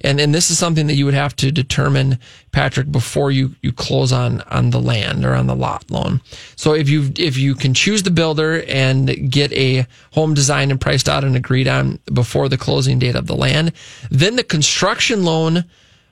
[0.01, 2.21] And, and this is something that you would have to determine,
[2.53, 6.21] Patrick, before you, you close on, on the land or on the lot loan.
[6.55, 10.81] So if you, if you can choose the builder and get a home designed and
[10.81, 13.73] priced out and agreed on before the closing date of the land,
[14.09, 15.65] then the construction loan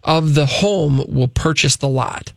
[0.03, 2.33] of the home will purchase the lot.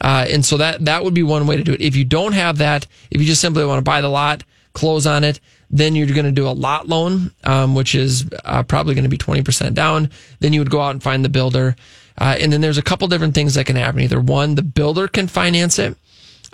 [0.00, 1.80] Uh, and so that, that would be one way to do it.
[1.80, 5.06] If you don't have that, if you just simply want to buy the lot, close
[5.06, 5.38] on it,
[5.70, 9.10] then you're going to do a lot loan, um, which is uh, probably going to
[9.10, 10.10] be 20% down.
[10.40, 11.76] Then you would go out and find the builder.
[12.16, 14.00] Uh, and then there's a couple different things that can happen.
[14.00, 15.96] Either one, the builder can finance it.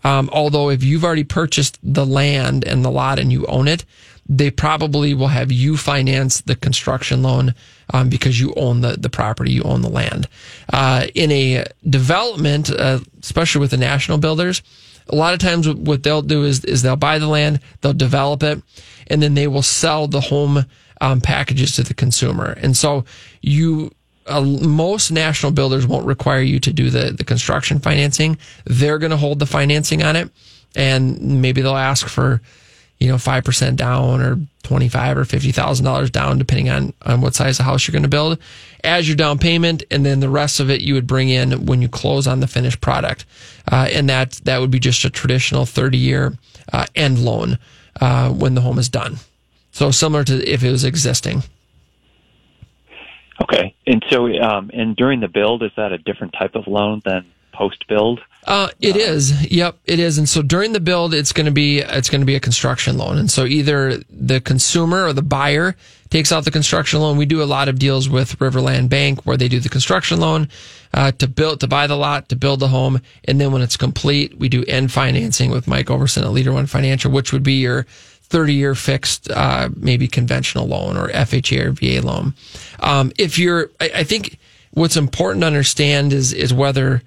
[0.03, 3.85] Um, although if you've already purchased the land and the lot and you own it,
[4.29, 7.55] they probably will have you finance the construction loan
[7.93, 10.29] um, because you own the, the property, you own the land.
[10.73, 14.63] Uh, in a development, uh, especially with the national builders,
[15.09, 18.43] a lot of times what they'll do is, is they'll buy the land, they'll develop
[18.43, 18.63] it,
[19.09, 20.65] and then they will sell the home
[21.01, 22.57] um, packages to the consumer.
[22.63, 23.05] And so
[23.43, 23.91] you,
[24.27, 28.39] uh, most national builders won't require you to do the, the construction financing.
[28.65, 30.31] They're going to hold the financing on it,
[30.75, 32.41] and maybe they'll ask for,
[32.99, 36.95] you know, five percent down or twenty five or fifty thousand dollars down, depending on
[37.03, 38.39] on what size of house you're going to build,
[38.85, 41.83] as your down payment, and then the rest of it you would bring in when
[41.83, 43.25] you close on the finished product,
[43.71, 46.37] uh, and that that would be just a traditional thirty year
[46.73, 47.59] uh, end loan
[48.01, 49.17] uh, when the home is done.
[49.73, 51.43] So similar to if it was existing.
[53.43, 53.75] Okay.
[53.87, 57.27] And so, um, and during the build, is that a different type of loan than
[57.53, 58.21] post build?
[58.45, 59.51] Uh, it is.
[59.51, 60.19] Yep, it is.
[60.19, 62.99] And so during the build, it's going to be it's going to be a construction
[62.99, 63.19] loan.
[63.19, 65.77] And so either the consumer or the buyer
[66.15, 67.17] takes out the construction loan.
[67.17, 70.49] We do a lot of deals with Riverland Bank where they do the construction loan
[70.93, 73.77] uh, to build to buy the lot to build the home, and then when it's
[73.77, 77.55] complete, we do end financing with Mike Overson at Leader One Financial, which would be
[77.55, 77.83] your
[78.23, 82.35] 30 year fixed, uh, maybe conventional loan or FHA or VA loan.
[82.79, 84.39] Um, if you're, I, I think
[84.71, 87.03] what's important to understand is, is whether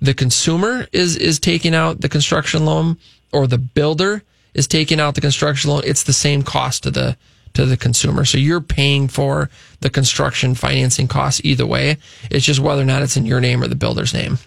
[0.00, 2.96] the consumer is, is taking out the construction loan
[3.32, 5.82] or the builder is taking out the construction loan.
[5.84, 7.16] It's the same cost to the,
[7.54, 8.24] to the consumer.
[8.24, 11.96] So you're paying for the construction financing costs either way.
[12.30, 14.38] It's just whether or not it's in your name or the builder's name.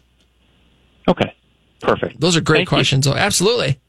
[1.08, 1.34] Okay.
[1.82, 2.20] Perfect.
[2.20, 3.06] Those are great Thank questions.
[3.06, 3.14] though.
[3.16, 3.80] Absolutely.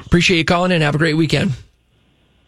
[0.00, 0.82] Appreciate you calling in.
[0.82, 1.52] Have a great weekend.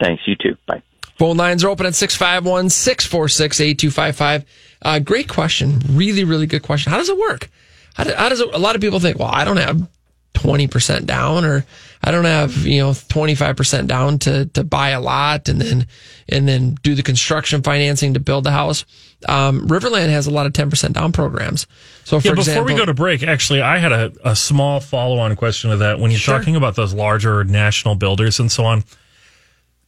[0.00, 0.22] Thanks.
[0.26, 0.56] You too.
[0.66, 0.82] Bye.
[1.18, 4.44] Phone lines are open at 651 646 8255.
[4.80, 5.80] Uh, Great question.
[5.90, 6.92] Really, really good question.
[6.92, 7.50] How does it work?
[7.94, 9.88] How, do, how does it, a lot of people think, well, I don't have
[10.34, 11.64] 20% down or
[12.02, 15.86] I don't have, you know, 25% down to, to buy a lot and then,
[16.28, 18.84] and then do the construction financing to build the house.
[19.28, 21.66] Um, Riverland has a lot of 10% down programs.
[22.04, 24.78] So for yeah, before example, we go to break, actually, I had a, a small
[24.78, 25.98] follow on question to that.
[25.98, 26.38] When you're Sure.
[26.38, 28.84] talking about those larger national builders and so on,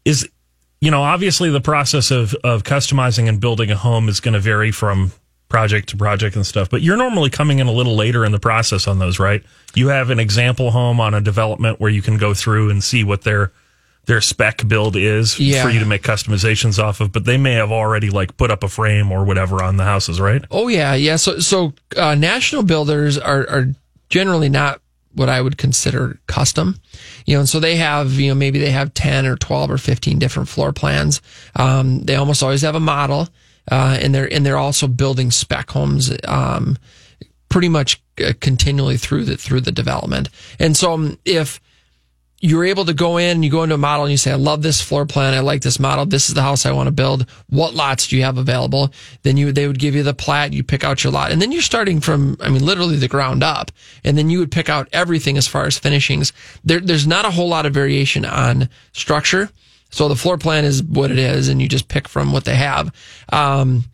[0.05, 0.29] is
[0.81, 4.41] you know obviously the process of of customizing and building a home is going to
[4.41, 5.13] vary from
[5.51, 6.71] project to project and stuff.
[6.71, 9.43] But you're normally coming in a little later in the process on those, right?
[9.75, 13.05] You have an example home on a development where you can go through and see
[13.05, 13.53] what their
[14.07, 15.63] their spec build is Yeah.
[15.63, 18.65] for you to make customizations off of, but they may have already like put up
[18.65, 20.43] a frame or whatever on the houses, right?
[20.51, 21.17] Oh yeah, yeah.
[21.17, 23.67] So so uh, national builders are are
[24.09, 24.81] generally not
[25.15, 26.81] what I would consider custom,
[27.27, 27.41] you know.
[27.41, 30.49] And so they have you know maybe they have ten or twelve or fifteen different
[30.49, 31.21] floor plans.
[31.55, 33.29] Um, they almost always have a model,
[33.71, 36.13] uh, and they're and they're also building spec homes.
[36.25, 36.79] Um,
[37.51, 40.31] pretty much uh, continually through the through the development.
[40.59, 41.61] And so um, if
[42.43, 44.63] you're able to go in you go into a model and you say, I love
[44.63, 45.35] this floor plan.
[45.35, 46.07] I like this model.
[46.07, 47.27] This is the house I want to build.
[47.51, 48.93] What lots do you have available?
[49.25, 50.55] Then you, they would give you the plat.
[50.55, 53.43] You pick out your lot and then you're starting from, I mean, literally the ground
[53.43, 53.71] up.
[54.05, 56.33] And then you would pick out everything as far as finishings.
[56.65, 59.51] There, there's not a whole lot of variation on structure.
[59.91, 62.55] So the floor plan is what it is and you just pick from what they
[62.55, 62.95] have.
[63.33, 63.85] Um,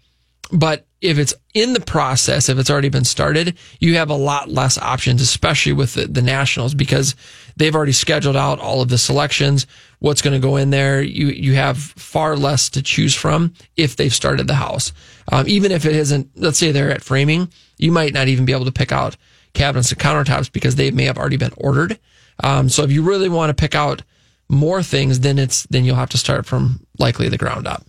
[0.52, 4.48] but if it's in the process, if it's already been started, you have a lot
[4.48, 7.14] less options, especially with the, the nationals, because
[7.56, 9.66] they've already scheduled out all of the selections,
[9.98, 11.02] what's going to go in there.
[11.02, 14.92] You you have far less to choose from if they've started the house.
[15.30, 18.52] Um, even if it isn't, let's say they're at framing, you might not even be
[18.52, 19.16] able to pick out
[19.52, 21.98] cabinets and countertops because they may have already been ordered.
[22.42, 24.02] Um, so if you really want to pick out
[24.48, 27.84] more things, then it's then you'll have to start from likely the ground up.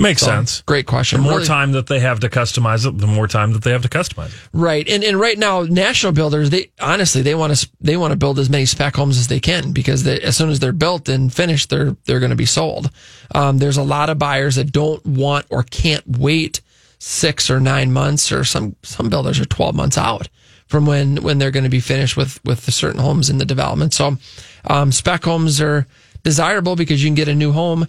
[0.00, 0.62] Makes So, sense.
[0.62, 1.18] Great question.
[1.20, 3.72] The more Really- time that they have to customize it, the more time that they
[3.72, 4.40] have to customize it.
[4.52, 4.88] Right.
[4.88, 8.38] And and right now, national builders, they honestly they want to they want to build
[8.38, 11.34] as many spec homes as they can because they, as soon as they're built and
[11.34, 12.90] finished, they're they're going to be sold.
[13.34, 16.60] Um, there's a lot of buyers that don't want or can't wait
[17.00, 20.28] six or nine months, or some some builders are twelve months out
[20.68, 23.44] from when when they're going to be finished with with the certain homes in the
[23.44, 23.92] development.
[23.92, 24.16] So
[24.64, 25.86] um, spec homes are
[26.22, 27.88] desirable because you can get a new home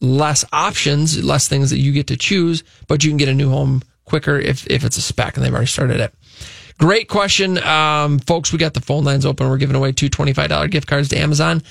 [0.00, 3.50] less options, less things that you get to choose, but you can get a new
[3.50, 6.14] home quicker if, if it's a spec and they've already started it.
[6.78, 7.58] Great question.
[7.58, 9.48] Um, folks, we got the phone lines open.
[9.48, 11.62] We're giving away two $25 gift cards to Amazon.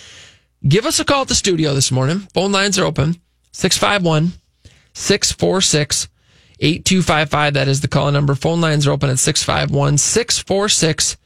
[0.67, 2.19] Give us a call at the studio this morning.
[2.33, 3.19] Phone lines are open
[3.51, 4.33] 651
[4.93, 6.07] 646
[6.59, 7.53] 8255.
[7.53, 8.35] That is the call number.
[8.35, 11.17] Phone lines are open at 651 646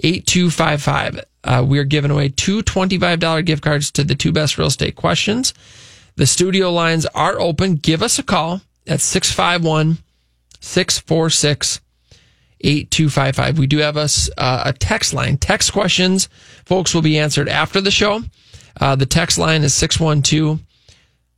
[0.00, 1.24] 8255.
[1.44, 4.96] Uh, we are giving away two $25 gift cards to the two best real estate
[4.96, 5.54] questions.
[6.16, 7.76] The studio lines are open.
[7.76, 9.98] Give us a call at 651
[10.60, 11.80] 646
[12.60, 13.58] 8255.
[13.58, 15.36] We do have a, s- uh, a text line.
[15.36, 16.28] Text questions,
[16.64, 18.22] folks, will be answered after the show.
[18.80, 20.60] Uh, the text line is 612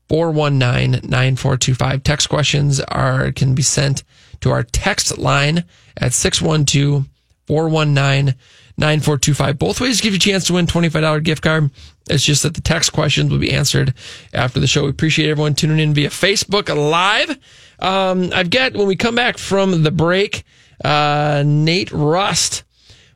[0.09, 2.03] 419 9425.
[2.03, 4.03] Text questions are can be sent
[4.41, 5.65] to our text line
[5.97, 7.07] at 612
[7.47, 8.35] 419
[8.77, 9.59] 9425.
[9.59, 11.71] Both ways give you a chance to win $25 gift card.
[12.11, 13.95] It's just that the text questions will be answered
[14.33, 14.85] after the show.
[14.85, 17.39] We appreciate everyone tuning in via Facebook Live.
[17.79, 20.45] Um, I've got, when we come back from the break,
[20.85, 22.65] uh, Nate Rust,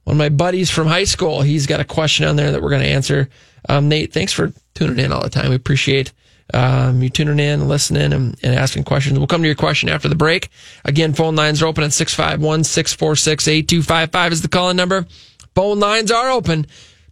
[0.05, 2.71] one of my buddies from high school, he's got a question on there that we're
[2.71, 3.29] going to answer.
[3.69, 5.51] Um, Nate, thanks for tuning in all the time.
[5.51, 6.13] We appreciate
[6.55, 9.19] um, you tuning in, listening, and, and asking questions.
[9.19, 10.49] We'll come to your question after the break.
[10.85, 15.07] Again, phone lines are open at 651 646 8255 is the calling number.
[15.55, 16.67] Phone lines are open.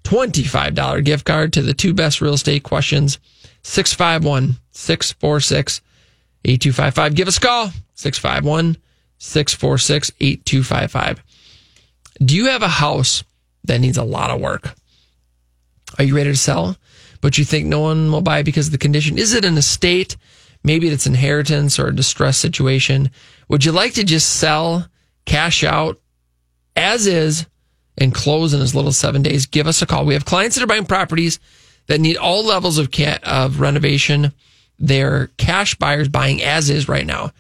[0.04, 3.18] $25 gift card to the two best real estate questions.
[3.62, 5.80] 651 646
[6.44, 7.14] 8255.
[7.14, 7.70] Give us a call.
[7.94, 8.76] 651
[9.18, 11.22] 646 8255.
[12.24, 13.24] Do you have a house
[13.64, 14.74] that needs a lot of work?
[15.98, 16.76] Are you ready to sell,
[17.20, 19.18] but you think no one will buy because of the condition?
[19.18, 20.16] Is it an estate?
[20.64, 23.10] Maybe it's inheritance or a distress situation.
[23.48, 24.86] Would you like to just sell,
[25.24, 26.00] cash out
[26.74, 27.46] as is,
[27.98, 29.46] and close in as little as seven days?
[29.46, 30.04] Give us a call.
[30.04, 31.38] We have clients that are buying properties
[31.86, 34.32] that need all levels of ca- of renovation.
[34.78, 37.32] They're cash buyers buying as is right now.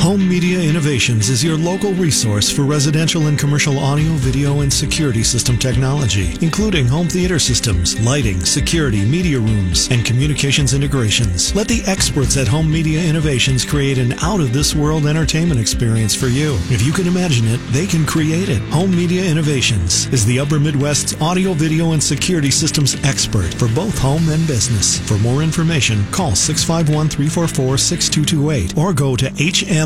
[0.00, 5.24] Home Media Innovations is your local resource for residential and commercial audio, video, and security
[5.24, 11.54] system technology, including home theater systems, lighting, security, media rooms, and communications integrations.
[11.56, 16.14] Let the experts at Home Media Innovations create an out of this world entertainment experience
[16.14, 16.54] for you.
[16.70, 18.62] If you can imagine it, they can create it.
[18.72, 23.98] Home Media Innovations is the Upper Midwest's audio, video, and security systems expert for both
[23.98, 25.00] home and business.
[25.08, 29.85] For more information, call 651 344 6228 or go to HM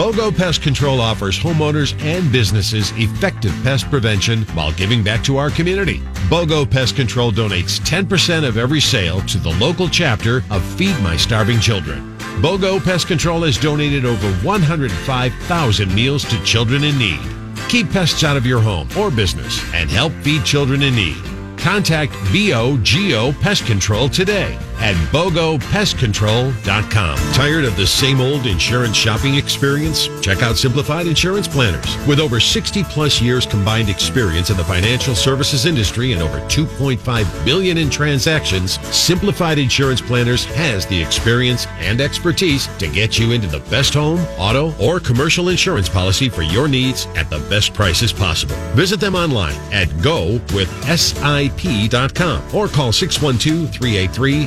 [0.00, 5.50] BOGO Pest Control offers homeowners and businesses effective pest prevention while giving back to our
[5.50, 5.98] community.
[6.30, 11.18] BOGO Pest Control donates 10% of every sale to the local chapter of Feed My
[11.18, 12.16] Starving Children.
[12.40, 17.20] BOGO Pest Control has donated over 105,000 meals to children in need.
[17.68, 21.22] Keep pests out of your home or business and help feed children in need.
[21.58, 27.16] Contact BOGO Pest Control today at BOGOPestControl.com.
[27.32, 30.08] Tired of the same old insurance shopping experience?
[30.20, 31.96] Check out Simplified Insurance Planners.
[32.06, 37.44] With over 60 plus years combined experience in the financial services industry and over 2.5
[37.44, 43.46] billion in transactions, Simplified Insurance Planners has the experience and expertise to get you into
[43.46, 48.12] the best home, auto, or commercial insurance policy for your needs at the best prices
[48.12, 48.54] possible.
[48.74, 54.46] Visit them online at go with gowithsip.com or call 612 383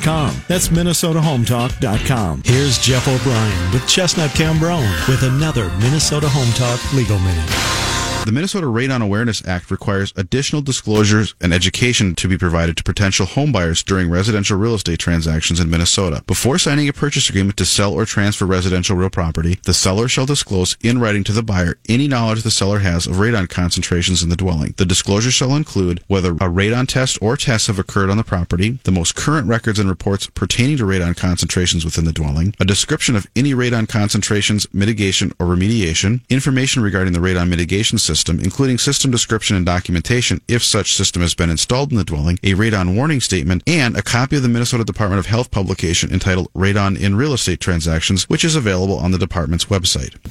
[0.47, 2.41] That's MinnesotaHometalk.com.
[2.43, 7.90] Here's Jeff O'Brien with Chestnut Cambronne with another Minnesota Home Talk Legal Minute.
[8.23, 13.25] The Minnesota Radon Awareness Act requires additional disclosures and education to be provided to potential
[13.25, 16.23] homebuyers during residential real estate transactions in Minnesota.
[16.27, 20.27] Before signing a purchase agreement to sell or transfer residential real property, the seller shall
[20.27, 24.29] disclose in writing to the buyer any knowledge the seller has of radon concentrations in
[24.29, 24.75] the dwelling.
[24.77, 28.77] The disclosure shall include whether a radon test or tests have occurred on the property,
[28.83, 33.15] the most current records and reports pertaining to radon concentrations within the dwelling, a description
[33.15, 39.11] of any radon concentrations, mitigation, or remediation, information regarding the radon mitigation system, including system
[39.11, 43.21] description and documentation if such system has been installed in the dwelling, a radon warning
[43.21, 47.33] statement, and a copy of the Minnesota Department of Health publication entitled Radon in Real
[47.33, 50.21] Estate Transactions, which is available on the department's website.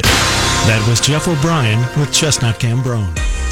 [0.66, 3.49] That was Jeff O'Brien with Chestnut Cambronne.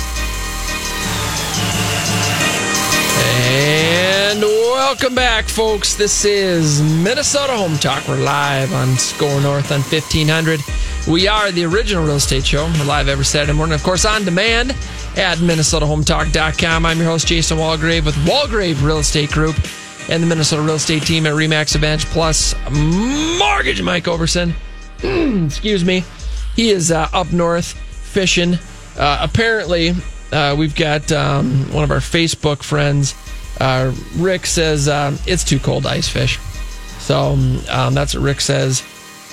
[4.89, 5.97] Welcome back, folks.
[5.97, 8.09] This is Minnesota Home Talk.
[8.09, 10.63] We're live on SKOR North on 1500.
[11.07, 12.65] We are the original real estate show.
[12.65, 14.71] We're live every Saturday morning, of course, on demand
[15.15, 16.87] at MinnesotaHometalk.com.
[16.87, 19.57] I'm your host, Jason Walgrave with Walgrave Real Estate Group
[20.09, 23.83] and the Minnesota Real Estate Team at Remax Advantage Plus Mortgage.
[23.83, 24.55] Mike Overson,
[25.45, 26.03] excuse me,
[26.57, 28.55] he is uh, up north fishing.
[28.97, 29.93] Uh, apparently,
[30.33, 33.15] uh, we've got um, one of our Facebook friends.
[33.61, 36.39] Uh, Rick says uh, it's too cold to ice fish.
[36.99, 37.37] So
[37.71, 38.83] um, that's what Rick says.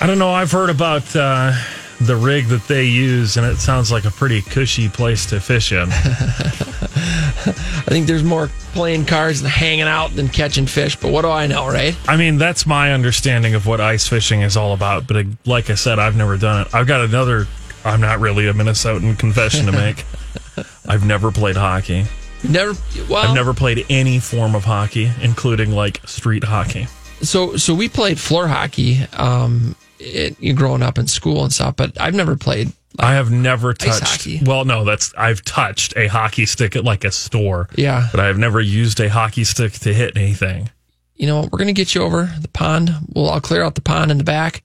[0.00, 0.30] I don't know.
[0.30, 1.52] I've heard about uh,
[2.00, 5.72] the rig that they use, and it sounds like a pretty cushy place to fish
[5.72, 5.88] in.
[5.90, 11.30] I think there's more playing cards and hanging out than catching fish, but what do
[11.30, 11.96] I know, right?
[12.08, 15.06] I mean, that's my understanding of what ice fishing is all about.
[15.06, 16.74] But uh, like I said, I've never done it.
[16.74, 17.46] I've got another.
[17.84, 20.04] I'm not really a Minnesotan confession to make.
[20.88, 22.06] I've never played hockey.
[22.48, 22.74] Never.
[23.08, 26.86] Well, I've never played any form of hockey, including like street hockey.
[27.22, 31.76] So, so we played floor hockey, um, it, you growing up in school and stuff,
[31.76, 32.72] but I've never played.
[32.98, 34.02] I have never touched.
[34.02, 34.40] hockey.
[34.44, 37.68] Well, no, that's I've touched a hockey stick at like a store.
[37.74, 38.08] Yeah.
[38.10, 40.70] but I have never used a hockey stick to hit anything.
[41.16, 42.94] You know, what, we're gonna get you over the pond.
[43.14, 44.62] We'll I'll clear out the pond in the back.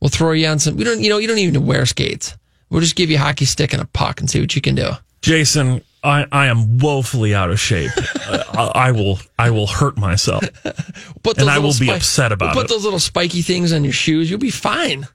[0.00, 0.76] We'll throw you on some.
[0.76, 2.36] We don't, you know, you don't even wear skates.
[2.68, 4.74] We'll just give you a hockey stick and a puck and see what you can
[4.74, 4.90] do.
[5.22, 7.90] Jason, I, I am woefully out of shape.
[8.16, 12.68] I, I will I will hurt myself, and I will be upset about we'll it.
[12.68, 14.30] Put those little spiky things on your shoes.
[14.30, 15.08] You'll be fine.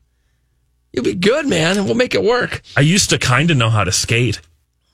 [0.92, 1.86] You'll be good, man.
[1.86, 2.62] We'll make it work.
[2.76, 4.42] I used to kind of know how to skate.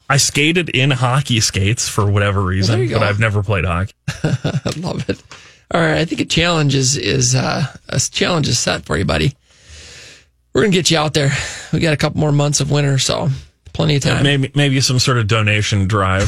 [0.09, 3.03] I skated in hockey skates for whatever reason, you but.
[3.03, 3.93] I've never played hockey.
[4.23, 5.21] I love it.
[5.73, 9.03] All right, I think a challenge is is uh, a challenge is set for you,
[9.03, 9.33] buddy.
[10.53, 11.31] We're gonna get you out there.
[11.73, 13.29] We got a couple more months of winter, so
[13.77, 14.23] plenty of time.
[14.23, 16.27] Maybe maybe some sort of donation drive.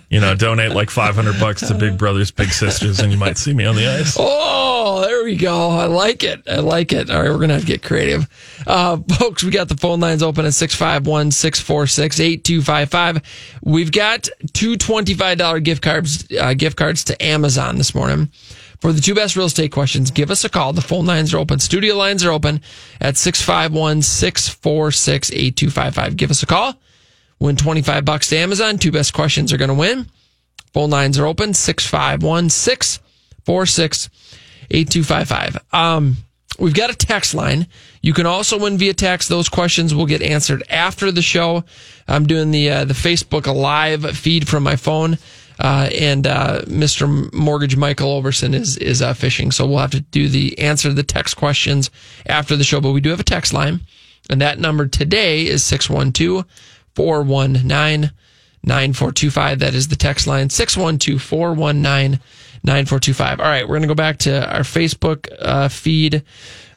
[0.08, 3.36] you know, donate like five hundred bucks to Big Brothers Big Sisters, and you might
[3.36, 4.16] see me on the ice.
[4.18, 5.70] Oh, there we go.
[5.70, 6.48] I like it.
[6.48, 7.10] I like it.
[7.10, 8.28] All right, we're going to have to get creative.
[8.66, 13.58] Uh, folks, we got the phone lines open at 651 646 8255.
[13.64, 18.30] We've got two $25 gift cards, uh, gift cards to Amazon this morning.
[18.80, 20.72] For the two best real estate questions, give us a call.
[20.72, 21.58] The phone lines are open.
[21.58, 22.60] Studio lines are open
[23.00, 26.16] at 651 646 8255.
[26.16, 26.74] Give us a call.
[27.38, 28.78] Win 25 bucks to Amazon.
[28.78, 30.06] Two best questions are going to win.
[30.72, 34.10] Phone lines are open 651 646
[34.70, 35.58] 8255.
[35.72, 36.16] Um,
[36.58, 37.66] we've got a text line.
[38.02, 39.28] You can also win via text.
[39.28, 41.64] Those questions will get answered after the show.
[42.08, 45.18] I'm doing the uh, the Facebook live feed from my phone.
[45.58, 47.32] Uh, and uh, Mr.
[47.32, 51.02] Mortgage Michael Overson is is uh, fishing, so we'll have to do the answer the
[51.02, 51.90] text questions
[52.26, 52.80] after the show.
[52.80, 53.80] But we do have a text line,
[54.28, 56.44] and that number today is 612
[56.94, 58.12] 419
[58.64, 59.58] 9425.
[59.60, 62.20] That is the text line 612 419
[62.64, 63.40] 9425.
[63.40, 66.22] All right, we're going to go back to our Facebook uh, feed.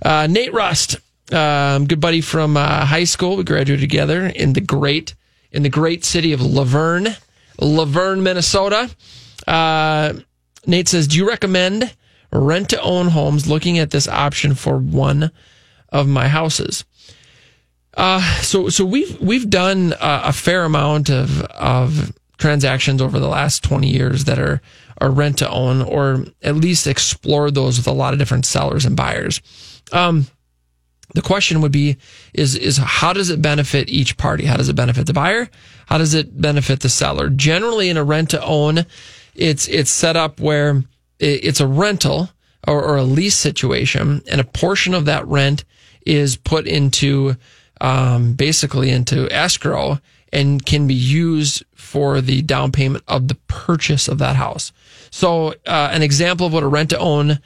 [0.02, 0.98] Uh, Nate Rust,
[1.34, 3.38] um, good buddy from uh, high school.
[3.38, 5.16] We graduated together in the great
[5.52, 7.18] in the great city of Luverne,
[7.60, 8.90] Luverne, Minnesota.
[9.48, 10.14] Uh,
[10.66, 11.94] Nate says, "Do you recommend
[12.32, 13.48] rent to own homes?
[13.48, 15.32] Looking at this option for one
[15.90, 16.86] of my houses."
[17.96, 23.28] Uh, so so we've we've done a, a fair amount of of transactions over the
[23.28, 24.62] last 20 years that are
[25.00, 28.86] are rent to own or at least explore those with a lot of different sellers
[28.86, 29.42] and buyers.
[29.92, 30.28] Um,
[31.14, 31.98] the question would be
[32.34, 34.46] is is how does it benefit each party?
[34.46, 35.50] How does it benefit the buyer?
[35.88, 37.30] How does it benefit the seller?
[37.30, 38.86] Generally in a rent to own,
[39.36, 40.84] it's it's set up where
[41.20, 42.30] it's a rental
[42.68, 45.66] or, or a lease situation and a portion of that rent
[46.06, 47.36] is put into
[47.82, 50.00] um, basically into escrow
[50.32, 54.72] and can be used for the down payment of the purchase of that house.
[55.10, 57.40] So, uh, an example of what a rent to own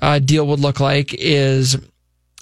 [0.00, 1.76] uh, deal would look like is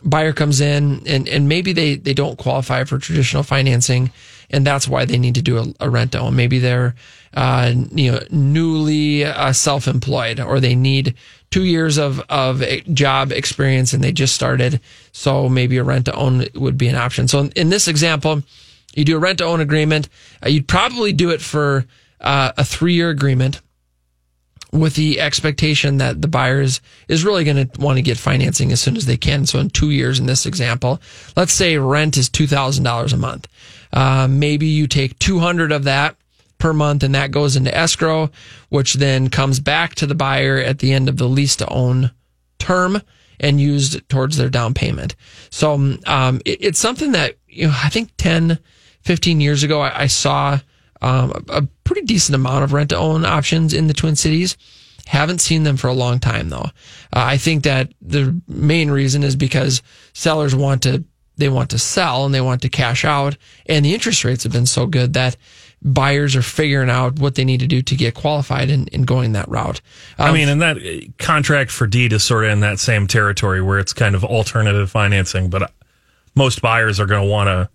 [0.04, 4.10] buyer comes in and, and maybe they, they don't qualify for traditional financing
[4.50, 6.36] and that's why they need to do a, a rent to own.
[6.36, 6.94] Maybe they're,
[7.34, 11.14] uh, you know, newly uh, self-employed or they need
[11.50, 14.80] two years of, of job experience and they just started.
[15.12, 17.28] So maybe a rent to own would be an option.
[17.28, 18.42] So in, in this example,
[18.94, 20.08] you do a rent to own agreement.
[20.44, 21.86] Uh, you'd probably do it for
[22.20, 23.60] uh, a three year agreement
[24.76, 28.72] with the expectation that the buyer is, is really going to want to get financing
[28.72, 29.46] as soon as they can.
[29.46, 31.00] So in two years, in this example,
[31.36, 33.48] let's say rent is $2,000 a month.
[33.92, 36.16] Uh, maybe you take 200 of that
[36.58, 38.30] per month and that goes into escrow,
[38.68, 42.10] which then comes back to the buyer at the end of the lease to own
[42.58, 43.00] term
[43.38, 45.14] and used towards their down payment.
[45.50, 48.58] So um, it, it's something that, you know, I think 10,
[49.02, 50.58] 15 years ago, I, I saw
[51.02, 54.56] um, a, pretty decent amount of rent to own options in the Twin Cities.
[55.06, 56.64] Haven't seen them for a long time though.
[56.64, 56.70] Uh,
[57.12, 59.82] I think that the main reason is because
[60.14, 61.04] sellers want to
[61.36, 63.36] they want to sell and they want to cash out,
[63.66, 65.36] and the interest rates have been so good that
[65.82, 69.32] buyers are figuring out what they need to do to get qualified and, and going
[69.32, 69.80] that route.
[70.18, 70.78] I Um, mean, and that
[71.18, 74.90] contract for deed is sort of in that same territory where it's kind of alternative
[74.90, 75.70] financing, but
[76.34, 77.68] most buyers are going to want to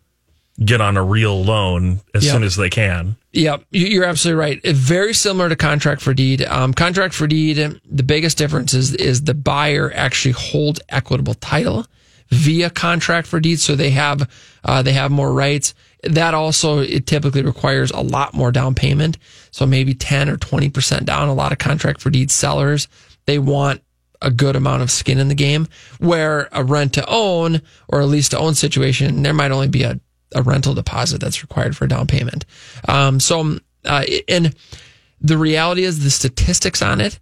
[0.64, 2.34] get on a real loan as Yeah.
[2.34, 3.16] soon as they can.
[3.34, 4.62] Yep, you- you're absolutely right.
[4.68, 6.43] Very similar to contract for deed.
[6.43, 11.86] Um, contract for deed, the biggest difference is is the buyer actually holds equitable title
[12.30, 14.28] via contract for deed, so they have
[14.64, 15.74] uh, they have more rights.
[16.03, 19.18] That also it typically requires a lot more down payment,
[19.51, 21.28] so maybe ten or twenty percent down.
[21.30, 22.88] A lot of contract for deed sellers
[23.28, 23.82] they want
[24.24, 25.68] a good amount of skin in the game.
[25.99, 29.84] Where a rent to own or a lease to own situation, there might only be
[29.84, 29.99] a
[30.34, 32.45] a rental deposit that's required for a down payment.
[32.88, 34.55] Um, so, uh, and
[35.19, 37.19] the reality is the statistics on it,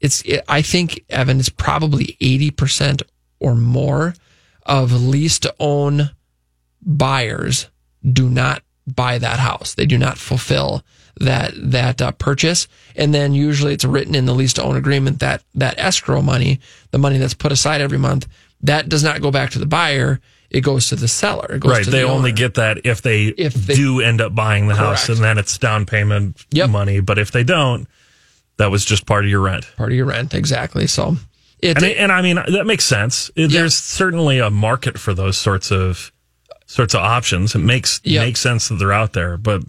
[0.00, 3.02] it's, it, I think, Evan, it's probably 80%
[3.40, 4.14] or more
[4.64, 6.10] of lease to own
[6.80, 7.68] buyers
[8.10, 9.74] do not buy that house.
[9.74, 10.82] They do not fulfill
[11.20, 12.66] that, that uh, purchase.
[12.96, 16.60] And then usually it's written in the lease to own agreement that that escrow money,
[16.90, 18.26] the money that's put aside every month,
[18.62, 20.20] that does not go back to the buyer.
[20.52, 21.46] It goes to the seller.
[21.54, 21.84] It goes Right.
[21.84, 22.36] They the only owner.
[22.36, 25.56] get that if they, If they- do end up buying the house and then it's
[25.58, 27.00] down payment money.
[27.00, 27.88] But if they don't,
[28.58, 29.66] that was just part of your rent.
[29.76, 30.34] Part of your rent.
[30.34, 30.86] Exactly.
[30.86, 31.16] So
[31.60, 33.30] it, and, and I mean, that makes sense.
[33.34, 36.12] There's certainly a market for those sorts of,
[36.66, 37.54] sorts of options.
[37.54, 38.20] It makes, Yeah.
[38.20, 39.62] makes sense that they're out there, but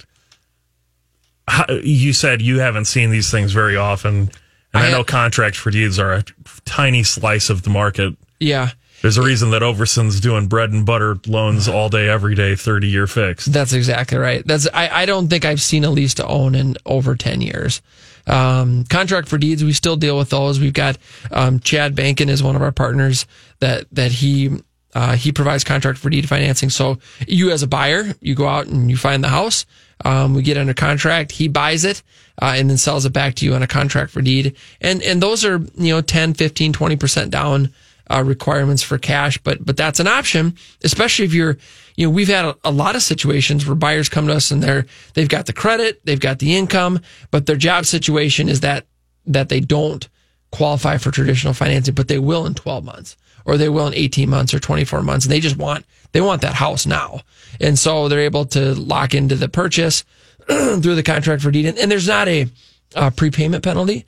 [1.47, 4.31] how, you said you haven't seen these things very often.
[4.73, 6.23] And I, I know ha- contract for deeds are a
[6.65, 8.15] tiny slice of the market.
[8.39, 8.71] yeah.
[9.03, 12.87] There's a reason that Overson's doing bread and butter loans all day, every day, 30
[12.87, 13.51] year fixed.
[13.51, 14.47] That's exactly right.
[14.47, 17.81] That's I, I don't think I've seen a lease to own in over ten years.
[18.27, 20.57] Um, contract for deeds, we still deal with those.
[20.57, 20.97] We've got
[21.31, 23.27] um, Chad Bankin is one of our partners
[23.59, 24.61] that that he
[24.95, 26.69] uh, he provides contract for deed financing.
[26.69, 29.65] So you as a buyer, you go out and you find the house.
[30.05, 31.33] Um, we get under contract.
[31.33, 32.03] He buys it
[32.41, 34.55] uh, and then sells it back to you on a contract for deed.
[34.79, 37.73] And and those are you know 10, 15, 20 percent down
[38.09, 41.57] uh, requirements for cash, but but that's an option, especially if you're,
[41.95, 44.61] you know, we've had a, a lot of situations where buyers come to us and
[44.61, 46.99] they're they've got the credit, they've got the income,
[47.31, 48.85] but their job situation is that
[49.25, 50.09] that they don't
[50.51, 54.29] qualify for traditional financing, but they will in 12 months or they will in 18
[54.29, 57.21] months or 24 months, and they just want they want that house now,
[57.59, 60.03] and so they're able to lock into the purchase
[60.47, 62.47] through the contract for deed, and, and there's not a,
[62.95, 64.05] uh prepayment penalty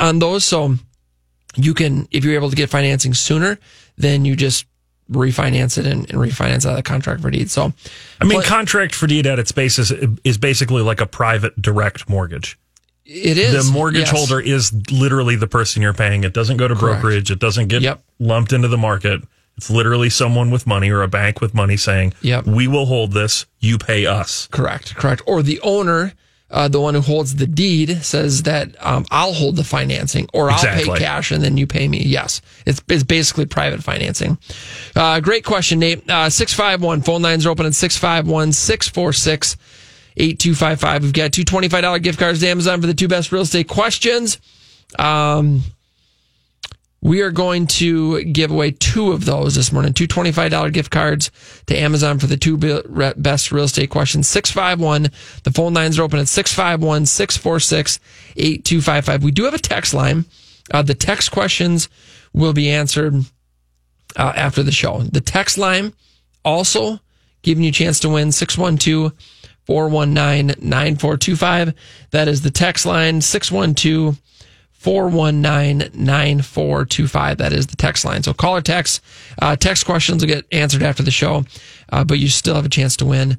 [0.00, 0.76] on those, so
[1.56, 3.58] you can, if you're able to get financing sooner,
[3.96, 4.66] then you just
[5.10, 7.50] refinance it and, and refinance out of the contract for deed.
[7.50, 7.72] So,
[8.20, 9.90] I mean, contract for deed at its basis
[10.24, 12.58] is basically like a private direct mortgage.
[13.04, 13.66] It is.
[13.66, 14.10] The mortgage yes.
[14.10, 16.24] holder is literally the person you're paying.
[16.24, 17.00] It doesn't go to Correct.
[17.00, 17.30] brokerage.
[17.30, 18.02] It doesn't get yep.
[18.18, 19.22] lumped into the market.
[19.56, 22.46] It's literally someone with money or a bank with money saying, Yep.
[22.46, 23.46] we will hold this.
[23.60, 24.46] You pay us.
[24.52, 25.22] Correct, correct.
[25.26, 26.12] Or the owner,
[26.50, 30.50] uh, the one who holds the deed, says that um, I'll hold the financing, or
[30.50, 30.94] I'll Exactly.
[30.94, 32.02] pay cash and then you pay me.
[32.02, 34.38] Yes, it's it's basically private financing.
[34.96, 36.08] Uh, great question, Nate.
[36.08, 39.56] Uh, six five one phone lines are open at 651 646
[40.16, 41.02] 8255.
[41.04, 44.38] We've got two $25 gift cards to Amazon for the two best real estate questions.
[44.98, 45.62] Um,
[47.00, 49.92] we are going to give away two of those this morning.
[49.92, 51.30] Two $25 gift cards
[51.66, 52.56] to Amazon for the two
[53.16, 54.28] best real estate questions.
[54.28, 55.10] 651.
[55.44, 58.00] The phone lines are open at 651 646
[58.36, 59.22] 8255.
[59.22, 60.24] We do have a text line.
[60.72, 61.88] Uh, the text questions
[62.32, 63.14] will be answered
[64.16, 65.00] uh, after the show.
[65.00, 65.92] The text line
[66.44, 66.98] also
[67.42, 69.12] giving you a chance to win 612
[69.66, 71.74] 419 9425.
[72.10, 74.20] That is the text line 612
[74.78, 77.38] 419 9425.
[77.38, 78.22] That is the text line.
[78.22, 79.02] So call or text.
[79.40, 81.44] Uh, text questions will get answered after the show,
[81.90, 83.38] uh, but you still have a chance to win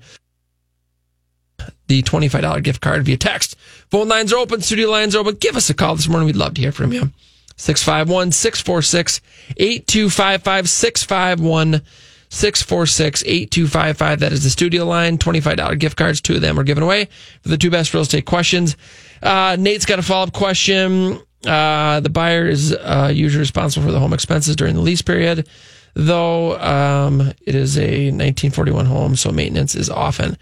[1.87, 3.55] the $25 gift card via text.
[3.89, 5.35] Phone lines are open, studio lines are open.
[5.35, 6.27] Give us a call this morning.
[6.27, 7.11] We'd love to hear from you.
[7.55, 9.21] 651 646
[9.57, 11.81] 8255 651
[12.29, 14.19] 646 8255.
[14.19, 15.17] That is the studio line.
[15.17, 16.21] $25 gift cards.
[16.21, 17.09] Two of them are given away
[17.41, 18.77] for the two best real estate questions.
[19.21, 21.19] Uh, Nate's got a follow up question.
[21.45, 25.47] Uh, the buyer is uh, usually responsible for the home expenses during the lease period,
[25.93, 30.37] though um, it is a 1941 home, so maintenance is often.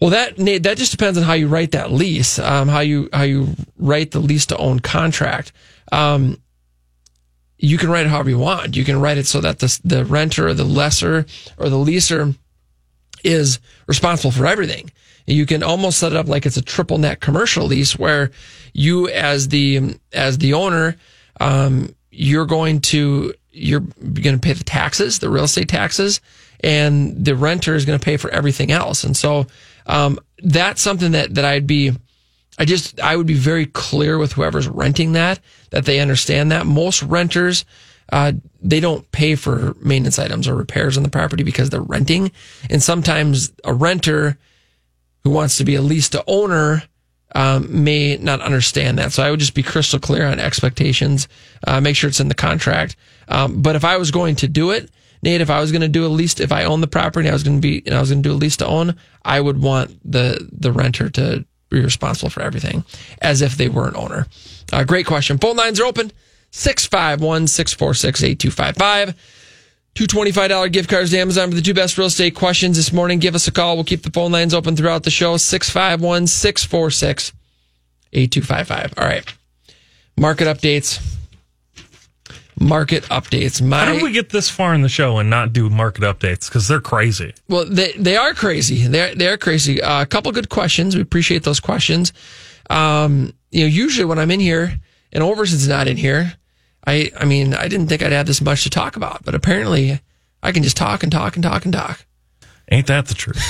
[0.00, 3.22] Well, that that just depends on how you write that lease, um, how you how
[3.22, 5.52] you write the lease to own contract.
[5.90, 6.40] Um,
[7.58, 8.76] you can write it however you want.
[8.76, 11.26] You can write it so that the the renter or the lessor
[11.58, 12.36] or the leaser
[13.24, 14.90] is responsible for everything,
[15.28, 18.30] You can almost set it up like it's a triple net commercial lease where
[18.72, 20.96] you as the as the owner,
[21.40, 26.20] um, you're going to you're going to pay the taxes, the real estate taxes,
[26.60, 29.04] and the renter is going to pay for everything else.
[29.04, 29.46] And so
[29.86, 31.92] um, that's something that that I'd be
[32.58, 36.66] I just I would be very clear with whoever's renting that that they understand that
[36.66, 37.64] most renters
[38.10, 42.32] uh, they don't pay for maintenance items or repairs on the property because they're renting,
[42.70, 44.38] and sometimes a renter
[45.24, 46.82] who wants to be a lease to owner
[47.34, 49.12] um, may not understand that.
[49.12, 51.28] So I would just be crystal clear on expectations.
[51.66, 52.96] Uh, make sure it's in the contract.
[53.28, 54.90] Um, but if I was going to do it,
[55.22, 57.32] Nate, if I was going to do a lease, if I own the property, I
[57.32, 59.40] was going to be, and I was going to do a lease to own, I
[59.40, 62.84] would want the the renter to be responsible for everything
[63.20, 64.26] as if they were an owner.
[64.72, 65.38] Uh, great question.
[65.38, 66.12] Phone lines are open
[66.52, 69.14] 651 646 8255.
[69.98, 73.18] Two $25 gift cards to Amazon for the two best real estate questions this morning.
[73.18, 73.74] Give us a call.
[73.74, 77.32] We'll keep the phone lines open throughout the show 651 646
[78.12, 78.94] 8255.
[78.96, 79.24] All right.
[80.16, 81.04] Market updates.
[82.60, 83.60] Market updates.
[83.60, 86.48] My, How did we get this far in the show and not do market updates?
[86.48, 87.34] Because they're crazy.
[87.48, 88.86] Well, they they are crazy.
[88.86, 89.82] They're they're crazy.
[89.82, 90.94] Uh, a couple good questions.
[90.94, 92.12] We appreciate those questions.
[92.70, 94.78] Um, you know, usually when I'm in here
[95.12, 96.34] and Overson's not in here,
[96.88, 100.00] I I mean, I didn't think I'd have this much to talk about, but apparently
[100.42, 102.04] I can just talk and talk and talk and talk.
[102.70, 103.42] Ain't that the truth?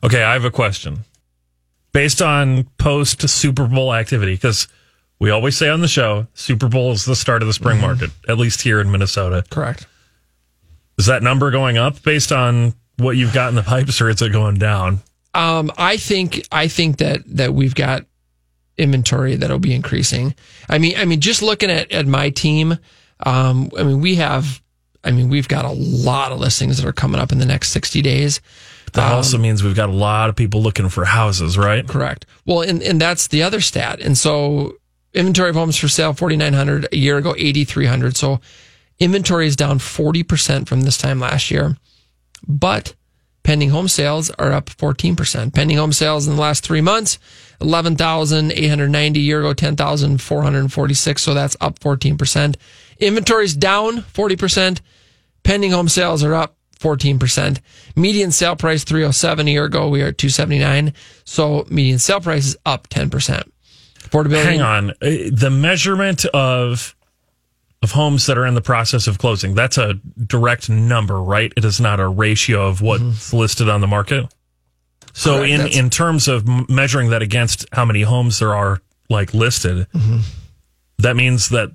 [0.02, 1.00] Okay, I have a question.
[1.92, 4.68] Based on post Super Bowl activity, because
[5.18, 8.10] we always say on the show, Super Bowl is the start of the spring market,
[8.28, 9.44] at least here in Minnesota.
[9.50, 9.86] Correct.
[10.98, 14.22] Is that number going up based on what you've got in the pipes, or is
[14.22, 15.00] it going down?
[15.34, 18.04] Um, I think I think that that we've got
[18.78, 20.34] inventory that'll be increasing.
[20.68, 22.78] I mean, I mean, just looking at at my team,
[23.26, 24.62] um, I mean, we have,
[25.04, 27.70] I mean, we've got a lot of listings that are coming up in the next
[27.70, 28.40] sixty days.
[28.92, 31.86] That Um, also means we've got a lot of people looking for houses, right?
[31.86, 32.26] Correct.
[32.46, 34.00] Well, and, and that's the other stat.
[34.00, 34.74] And so
[35.14, 38.16] inventory of homes for sale, 4,900 a year ago, 8,300.
[38.16, 38.40] So
[38.98, 41.76] inventory is down 40% from this time last year,
[42.46, 42.94] but
[43.42, 45.54] pending home sales are up 14%.
[45.54, 47.18] Pending home sales in the last three months,
[47.60, 51.22] 11,890 a year ago, 10,446.
[51.22, 52.56] So that's up 14%.
[52.98, 54.80] Inventory is down 40%.
[55.42, 57.58] Pending home sales are up 14%.
[57.96, 59.88] Median sale price 307 a year ago.
[59.88, 60.94] We are at 279.
[61.24, 63.10] So median sale price is up 10%.
[64.00, 64.42] Affordability.
[64.44, 64.90] Hang on.
[64.90, 66.94] Uh, The measurement of
[67.82, 69.94] of homes that are in the process of closing, that's a
[70.26, 71.50] direct number, right?
[71.56, 74.26] It is not a ratio of what's listed on the market.
[75.14, 75.50] So Correct.
[75.50, 79.86] in That's- in terms of measuring that against how many homes there are like listed,
[80.98, 81.70] that means that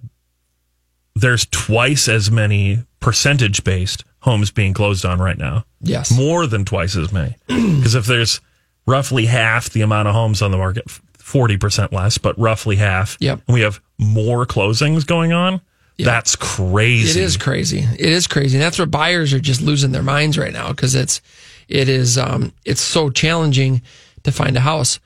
[1.16, 5.64] there's twice as many percentage based homes being closed on right now.
[5.82, 6.12] Yes.
[6.12, 7.36] More than twice as many.
[7.48, 8.42] Because if there's
[8.88, 10.86] roughly half the amount of homes on the market,
[11.20, 13.42] 40% less, but roughly half, Yep.
[13.48, 15.62] and we have more closings going on,
[15.98, 17.20] that's crazy.
[17.20, 17.80] It is crazy.
[17.80, 18.58] It is crazy.
[18.58, 21.22] And that's where buyers are just losing their minds right now because it's
[21.70, 23.82] it is um it's so challenging
[24.24, 25.00] to find a house.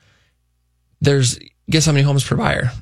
[1.00, 1.38] There's
[1.70, 2.72] guess how many homes per buyer?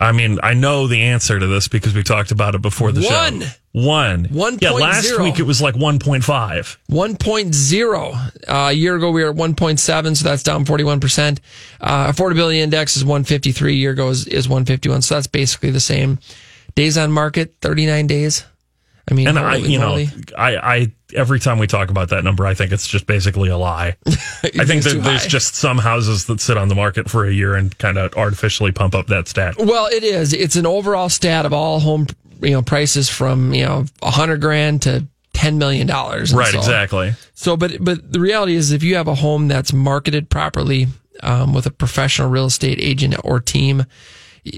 [0.00, 3.02] I mean, I know the answer to this because we talked about it before the
[3.02, 3.40] One.
[3.40, 3.48] show.
[3.72, 4.24] One.
[4.26, 5.24] One Yeah, point last zero.
[5.24, 6.76] week it was like 1.5.
[6.90, 8.32] 1.0.
[8.48, 11.38] Uh, a year ago, we were at 1.7, so that's down 41%.
[11.80, 13.72] Uh, affordability index is 153.
[13.72, 15.02] A year ago is, is 151.
[15.02, 16.18] So that's basically the same.
[16.74, 18.44] Days on market, 39 days.
[19.10, 19.96] I mean, And I, you know.
[20.36, 23.56] I, I, every time we talk about that number, I think it's just basically a
[23.56, 23.96] lie.
[24.06, 25.28] I think that there's high.
[25.28, 28.72] just some houses that sit on the market for a year and kind of artificially
[28.72, 29.56] pump up that stat.
[29.58, 30.32] Well, it is.
[30.32, 32.06] It's an overall stat of all home,
[32.42, 35.86] you know, prices from, you know, a 100 grand to $10 million.
[35.86, 37.14] Right, so- exactly.
[37.34, 40.88] So, but but the reality is, if you have a home that's marketed properly
[41.22, 43.84] um, with a professional real estate agent or team,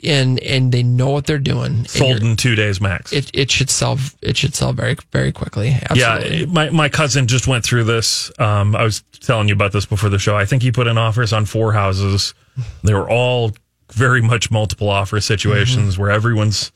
[0.05, 1.84] and and they know what they're doing.
[1.86, 3.12] Sold in two days max.
[3.12, 5.76] It it should sell it should sell very very quickly.
[5.88, 6.38] Absolutely.
[6.41, 8.30] Yeah, my my cousin just went through this.
[8.38, 10.36] Um, I was telling you about this before the show.
[10.36, 12.34] I think he put in offers on four houses.
[12.82, 13.53] They were all
[13.93, 16.03] very much multiple offer situations Mm-hmm.
[16.03, 16.70] where everyone's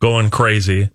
[0.00, 0.90] going crazy,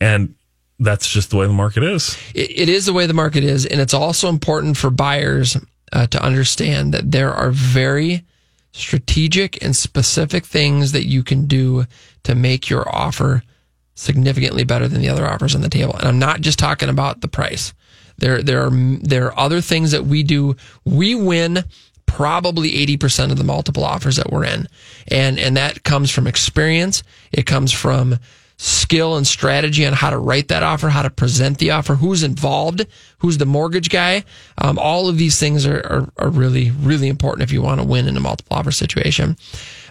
[0.00, 0.34] and
[0.78, 2.16] that's just the way the market is.
[2.34, 5.56] it, it is the way the market is, and it's also important for buyers
[5.92, 8.24] uh, to understand that there are very
[8.72, 11.86] strategic and specific things that you can do
[12.22, 13.42] to make your offer
[13.94, 15.94] significantly better than the other offers on the table.
[15.96, 17.74] And I'm not just talking about the price.
[18.18, 20.56] There, there are there are other things that we do.
[20.84, 21.64] We win
[22.06, 24.68] probably 80% of the multiple offers that we're in.
[25.08, 27.02] And and that comes from experience.
[27.32, 28.18] It comes from
[28.62, 32.22] skill and strategy on how to write that offer, how to present the offer, who's
[32.22, 32.86] involved,
[33.20, 34.22] who's the mortgage guy.
[34.58, 37.86] Um, all of these things are, are, are really, really important if you want to
[37.86, 39.38] win in a multiple offer situation.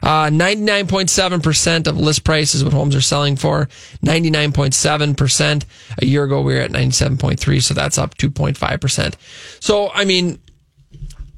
[0.03, 3.67] Uh, 99.7% of list price is what homes are selling for.
[4.05, 5.65] 99.7%.
[5.97, 9.15] A year ago, we were at 97.3, so that's up 2.5%.
[9.59, 10.39] So, I mean,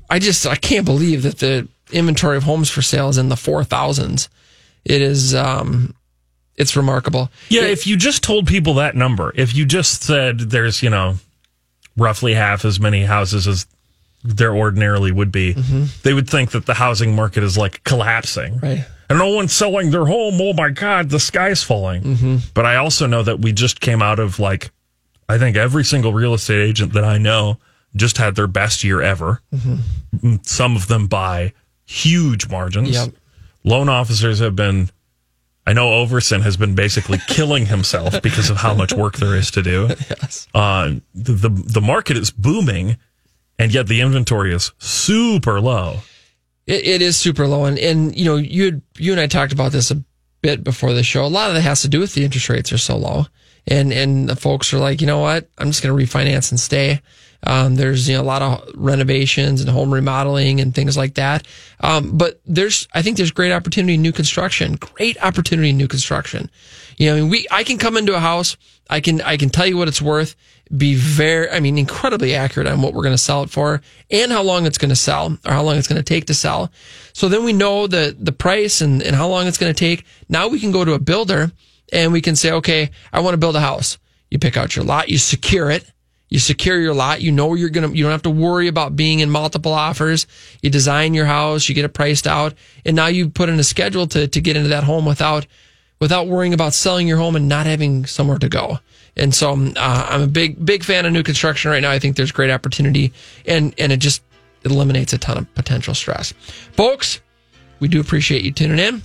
[0.10, 3.36] I just, I can't believe that the inventory of homes for sale is in the
[3.36, 4.28] 4,000s.
[4.84, 5.96] It is, um,
[6.58, 7.30] it's remarkable.
[7.50, 11.16] Yeah, if you just told people that number, if you just said there's, you know,
[11.98, 13.66] roughly half as many houses as
[14.24, 15.54] there ordinarily would be,
[16.04, 18.60] they would think that the housing market is like collapsing.
[18.60, 18.86] Right.
[19.10, 20.36] And no one's selling their home.
[20.40, 22.40] Oh my God, the sky's falling.
[22.54, 24.72] But I also know that we just came out of like,
[25.28, 27.58] I think every single real estate agent that I know
[27.96, 29.42] just had their best year ever.
[29.54, 31.52] Mm, Some of them by
[31.86, 32.92] huge margins.
[32.92, 33.10] Yep.
[33.66, 34.90] Loan officers have been
[35.66, 39.52] I know Overson has been basically killing himself because of how much work there is
[39.52, 39.90] to do.
[40.10, 40.48] Yes.
[40.54, 42.98] Uh, the, the the market is booming,
[43.60, 46.00] and yet the inventory is super low.
[46.68, 49.54] It, it is super low, and and you know you had, you and I talked
[49.54, 50.04] about this a
[50.42, 51.26] bit before the show.
[51.26, 53.26] A lot of that has to do with the interest rates are so low,
[53.68, 56.60] and and the folks are like, you know what, I'm just going to refinance and
[56.60, 57.02] stay.
[57.44, 61.48] Um, there's you know a lot of renovations and home remodeling and things like that.
[61.80, 64.76] Um, but there's I think there's great opportunity in new construction.
[64.76, 66.50] Great opportunity in new construction.
[66.98, 68.58] You know, I mean, we I can come into a house.
[68.90, 70.36] I can I can tell you what it's worth.
[70.76, 74.32] Be very I mean incredibly accurate on what we're going to sell it for and
[74.32, 76.72] how long it's going to sell or how long it's going to take to sell.
[77.14, 80.06] So then we know the the price and, and how long it's going to take.
[80.30, 81.52] Now we can go to a builder
[81.92, 83.98] and we can say, okay, I want to build a house.
[84.30, 85.86] You pick out your lot, you secure it.
[86.32, 87.22] You secure your lot.
[87.22, 90.26] You know you're going to, you don't have to worry about being in multiple offers.
[90.62, 92.54] You design your house, you get it priced out,
[92.86, 95.46] and now you put in a schedule to, to get into that home without,
[96.00, 98.80] without worrying about selling your home and not having somewhere to go.
[99.18, 101.92] And so, uh, I'm a big, big fan of new construction right now.
[101.92, 103.12] I think there's great opportunity
[103.46, 104.24] and, and it just
[104.64, 106.32] eliminates a ton of potential stress.
[106.72, 107.20] Folks,
[107.82, 109.02] we do appreciate you tuning in.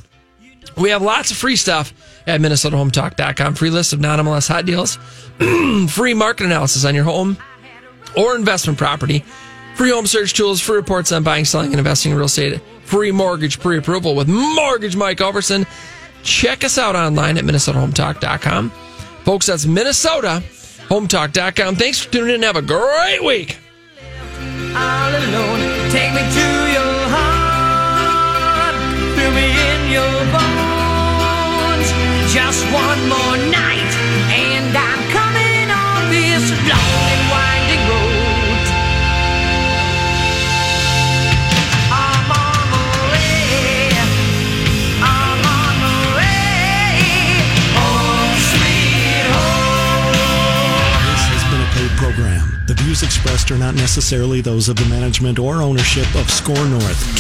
[0.77, 1.93] We have lots of free stuff
[2.27, 3.55] at MinnesotaHometalk.com.
[3.55, 4.97] Free list of non MLS hot deals,
[5.93, 7.37] free market analysis on your home
[8.17, 9.25] or investment property,
[9.75, 13.13] free home search tools, free reports on buying, selling, and investing in real estate, free
[13.13, 15.67] mortgage pre approval with Mortgage Mike Overson.
[16.23, 18.71] Check us out online at MinnesotaHometalk.com.
[19.25, 21.77] Folks, that's MinnesotaHometalk.com.
[21.77, 22.43] Thanks for tuning in.
[22.43, 23.59] Have a great week.
[24.75, 25.61] all alone.
[25.91, 28.75] Take me to your heart,
[29.17, 30.76] feel me in your bones.
[32.37, 33.93] Just one more night,
[34.29, 38.65] and I'm coming on this long and winding road.
[41.91, 43.89] I'm on the way.
[45.01, 47.41] I'm on the way.
[47.73, 50.13] Home, sweet home.
[51.09, 52.45] This has been a paid program.
[52.67, 57.07] The views expressed are not necessarily those of the management or ownership of SKOR North.